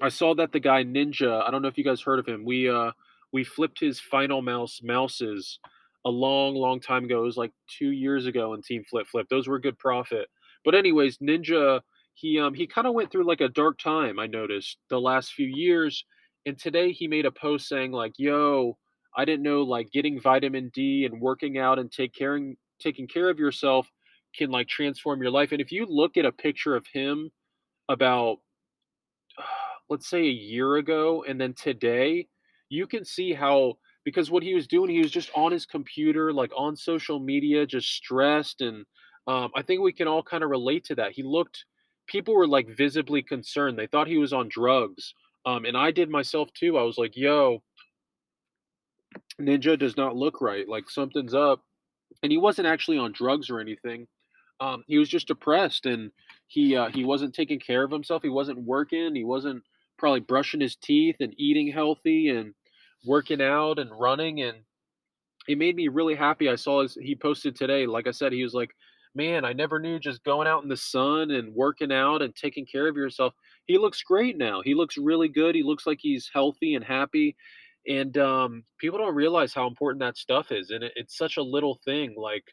I 0.00 0.08
saw 0.08 0.34
that 0.36 0.52
the 0.52 0.60
guy 0.60 0.84
Ninja. 0.84 1.42
I 1.42 1.50
don't 1.50 1.62
know 1.62 1.68
if 1.68 1.76
you 1.76 1.84
guys 1.84 2.00
heard 2.00 2.20
of 2.20 2.26
him. 2.26 2.44
We 2.44 2.70
uh, 2.70 2.92
we 3.32 3.44
flipped 3.44 3.80
his 3.80 4.00
Finalmouse 4.00 4.82
mouses 4.84 5.58
a 6.04 6.10
long, 6.10 6.54
long 6.54 6.80
time 6.80 7.04
ago. 7.04 7.22
It 7.22 7.26
was 7.26 7.36
like 7.36 7.52
two 7.68 7.90
years 7.90 8.26
ago 8.26 8.54
in 8.54 8.62
Team 8.62 8.84
Flip 8.88 9.06
Flip. 9.06 9.26
Those 9.28 9.48
were 9.48 9.58
good 9.58 9.78
profit. 9.78 10.28
But 10.64 10.76
anyways, 10.76 11.18
Ninja 11.18 11.80
he 12.14 12.38
um 12.40 12.54
he 12.54 12.66
kind 12.66 12.86
of 12.86 12.94
went 12.94 13.10
through 13.10 13.26
like 13.26 13.40
a 13.40 13.48
dark 13.48 13.78
time. 13.78 14.18
I 14.18 14.26
noticed 14.26 14.78
the 14.90 15.00
last 15.00 15.32
few 15.32 15.46
years, 15.46 16.04
and 16.46 16.58
today 16.58 16.92
he 16.92 17.08
made 17.08 17.26
a 17.26 17.30
post 17.32 17.68
saying 17.68 17.92
like, 17.92 18.14
"Yo." 18.18 18.78
I 19.16 19.24
didn't 19.24 19.44
know 19.44 19.62
like 19.62 19.92
getting 19.92 20.20
vitamin 20.20 20.70
D 20.74 21.04
and 21.04 21.20
working 21.20 21.56
out 21.56 21.78
and 21.78 21.88
take 21.88 22.12
caring 22.12 22.56
taking 22.80 23.06
care 23.06 23.30
of 23.30 23.38
yourself 23.38 23.88
can 24.36 24.50
like 24.50 24.68
transform 24.68 25.22
your 25.22 25.30
life. 25.30 25.52
And 25.52 25.60
if 25.60 25.70
you 25.72 25.86
look 25.88 26.16
at 26.16 26.24
a 26.24 26.32
picture 26.32 26.74
of 26.74 26.86
him 26.92 27.30
about 27.88 28.38
let's 29.90 30.08
say 30.08 30.22
a 30.22 30.30
year 30.30 30.76
ago 30.76 31.24
and 31.28 31.40
then 31.40 31.54
today, 31.54 32.26
you 32.68 32.86
can 32.86 33.04
see 33.04 33.32
how 33.32 33.74
because 34.04 34.30
what 34.30 34.42
he 34.42 34.54
was 34.54 34.66
doing, 34.66 34.90
he 34.90 34.98
was 34.98 35.10
just 35.10 35.30
on 35.34 35.50
his 35.50 35.64
computer, 35.64 36.32
like 36.32 36.50
on 36.56 36.76
social 36.76 37.18
media, 37.18 37.66
just 37.66 37.88
stressed. 37.88 38.60
And 38.60 38.84
um, 39.26 39.50
I 39.56 39.62
think 39.62 39.80
we 39.80 39.92
can 39.92 40.08
all 40.08 40.22
kind 40.22 40.44
of 40.44 40.50
relate 40.50 40.84
to 40.86 40.94
that. 40.96 41.12
He 41.12 41.22
looked, 41.22 41.64
people 42.06 42.34
were 42.34 42.46
like 42.46 42.68
visibly 42.76 43.22
concerned. 43.22 43.78
They 43.78 43.86
thought 43.86 44.08
he 44.08 44.18
was 44.18 44.32
on 44.32 44.48
drugs. 44.48 45.14
Um, 45.46 45.64
and 45.64 45.76
I 45.76 45.90
did 45.90 46.08
myself 46.08 46.48
too. 46.54 46.78
I 46.78 46.82
was 46.82 46.98
like, 46.98 47.16
yo, 47.16 47.62
Ninja 49.40 49.78
does 49.78 49.96
not 49.96 50.16
look 50.16 50.40
right. 50.40 50.68
Like 50.68 50.88
something's 50.88 51.34
up. 51.34 51.62
And 52.22 52.32
he 52.32 52.38
wasn't 52.38 52.68
actually 52.68 52.98
on 52.98 53.12
drugs 53.12 53.50
or 53.50 53.60
anything 53.60 54.06
um, 54.60 54.84
he 54.86 54.98
was 54.98 55.08
just 55.08 55.28
depressed 55.28 55.86
and 55.86 56.10
he 56.46 56.76
uh, 56.76 56.88
he 56.88 57.04
wasn't 57.04 57.34
taking 57.34 57.58
care 57.58 57.82
of 57.82 57.90
himself. 57.90 58.22
He 58.22 58.28
wasn't 58.28 58.62
working. 58.62 59.14
He 59.14 59.24
wasn't 59.24 59.62
probably 59.98 60.20
brushing 60.20 60.60
his 60.60 60.76
teeth 60.76 61.16
and 61.20 61.34
eating 61.36 61.70
healthy 61.70 62.30
and 62.30 62.54
working 63.04 63.42
out 63.42 63.78
and 63.78 63.90
running. 63.98 64.42
And 64.42 64.58
it 65.48 65.58
made 65.58 65.76
me 65.76 65.88
really 65.88 66.14
happy. 66.14 66.48
I 66.48 66.56
saw 66.56 66.82
his, 66.82 66.94
he 66.94 67.14
posted 67.14 67.56
today. 67.56 67.86
Like 67.86 68.06
I 68.06 68.12
said, 68.12 68.32
he 68.32 68.42
was 68.42 68.54
like, 68.54 68.70
"Man, 69.14 69.44
I 69.44 69.52
never 69.52 69.78
knew 69.78 69.98
just 69.98 70.24
going 70.24 70.48
out 70.48 70.62
in 70.62 70.68
the 70.68 70.76
sun 70.76 71.30
and 71.30 71.54
working 71.54 71.92
out 71.92 72.22
and 72.22 72.34
taking 72.34 72.66
care 72.66 72.88
of 72.88 72.96
yourself." 72.96 73.34
He 73.66 73.78
looks 73.78 74.02
great 74.02 74.36
now. 74.36 74.60
He 74.62 74.74
looks 74.74 74.96
really 74.98 75.28
good. 75.28 75.54
He 75.54 75.62
looks 75.62 75.86
like 75.86 75.98
he's 76.00 76.30
healthy 76.32 76.74
and 76.74 76.84
happy. 76.84 77.36
And 77.86 78.16
um, 78.18 78.64
people 78.78 78.98
don't 78.98 79.14
realize 79.14 79.52
how 79.54 79.66
important 79.66 80.00
that 80.00 80.16
stuff 80.16 80.52
is, 80.52 80.70
and 80.70 80.82
it, 80.84 80.92
it's 80.96 81.16
such 81.18 81.36
a 81.36 81.42
little 81.42 81.78
thing. 81.84 82.14
Like 82.16 82.44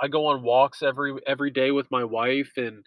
I 0.00 0.08
go 0.08 0.26
on 0.26 0.42
walks 0.42 0.82
every 0.82 1.14
every 1.26 1.50
day 1.50 1.70
with 1.70 1.90
my 1.90 2.04
wife, 2.04 2.52
and 2.56 2.84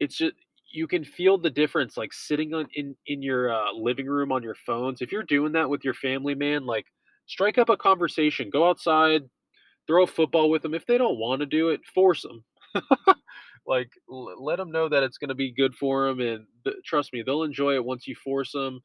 it's 0.00 0.16
just 0.16 0.34
you 0.72 0.86
can 0.86 1.04
feel 1.04 1.38
the 1.38 1.50
difference 1.50 1.96
like 1.96 2.12
sitting 2.12 2.54
on 2.54 2.66
in 2.74 2.96
in 3.06 3.22
your 3.22 3.52
uh, 3.52 3.72
living 3.72 4.06
room 4.06 4.32
on 4.32 4.42
your 4.42 4.54
phones. 4.54 5.02
If 5.02 5.12
you're 5.12 5.22
doing 5.22 5.52
that 5.52 5.70
with 5.70 5.84
your 5.84 5.94
family, 5.94 6.34
man, 6.34 6.66
like 6.66 6.86
strike 7.26 7.58
up 7.58 7.68
a 7.68 7.76
conversation, 7.76 8.50
go 8.50 8.68
outside, 8.68 9.22
throw 9.86 10.04
a 10.04 10.06
football 10.06 10.50
with 10.50 10.62
them. 10.62 10.74
If 10.74 10.86
they 10.86 10.98
don't 10.98 11.18
want 11.18 11.40
to 11.40 11.46
do 11.46 11.70
it, 11.70 11.80
force 11.94 12.22
them. 12.22 12.44
like 13.66 13.90
l- 14.10 14.42
let 14.42 14.56
them 14.56 14.72
know 14.72 14.88
that 14.88 15.02
it's 15.02 15.18
going 15.18 15.28
to 15.28 15.34
be 15.34 15.52
good 15.52 15.74
for 15.74 16.08
them, 16.08 16.20
and 16.20 16.46
th- 16.64 16.76
trust 16.84 17.12
me, 17.12 17.22
they'll 17.22 17.42
enjoy 17.42 17.74
it 17.74 17.84
once 17.84 18.06
you 18.06 18.14
force 18.14 18.52
them. 18.52 18.80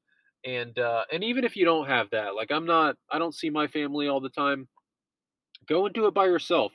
And 0.46 0.78
uh, 0.80 1.04
and 1.12 1.24
even 1.24 1.44
if 1.44 1.56
you 1.56 1.66
don't 1.66 1.88
have 1.88 2.10
that, 2.12 2.36
like 2.36 2.52
I'm 2.52 2.66
not, 2.66 2.96
I 3.12 3.20
don't 3.20 3.36
see 3.36 3.50
my 3.50 3.68
family 3.68 4.08
all 4.08 4.22
the 4.22 4.30
time. 4.30 4.68
Go 5.68 5.86
and 5.86 5.94
do 5.94 6.08
it 6.08 6.14
by 6.14 6.26
yourself 6.26 6.72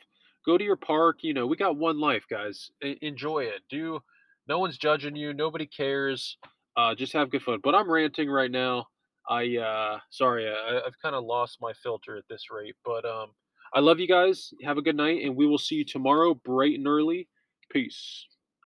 go 0.46 0.56
to 0.56 0.64
your 0.64 0.76
park. 0.76 1.18
You 1.22 1.34
know, 1.34 1.46
we 1.46 1.56
got 1.56 1.76
one 1.76 2.00
life, 2.00 2.24
guys. 2.30 2.70
Enjoy 3.02 3.40
it. 3.40 3.62
Do 3.68 4.00
no 4.48 4.58
one's 4.60 4.78
judging 4.78 5.16
you. 5.16 5.34
Nobody 5.34 5.66
cares. 5.66 6.38
Uh, 6.76 6.94
just 6.94 7.12
have 7.12 7.30
good 7.30 7.42
fun. 7.42 7.58
But 7.62 7.74
I'm 7.74 7.90
ranting 7.90 8.30
right 8.30 8.50
now. 8.50 8.86
I 9.28 9.56
uh, 9.56 9.98
sorry, 10.10 10.48
I, 10.48 10.80
I've 10.86 10.98
kind 11.02 11.16
of 11.16 11.24
lost 11.24 11.58
my 11.60 11.72
filter 11.82 12.16
at 12.16 12.24
this 12.30 12.44
rate. 12.50 12.76
But 12.84 13.04
um, 13.04 13.30
I 13.76 13.80
love 13.80 14.00
you 14.00 14.08
guys. 14.08 14.54
Have 14.64 14.78
a 14.78 14.82
good 14.82 14.96
night, 14.96 15.22
and 15.22 15.36
we 15.36 15.46
will 15.46 15.58
see 15.58 15.74
you 15.74 15.84
tomorrow, 15.84 16.32
bright 16.32 16.78
and 16.78 16.88
early. 16.88 17.28
Peace. 17.70 18.26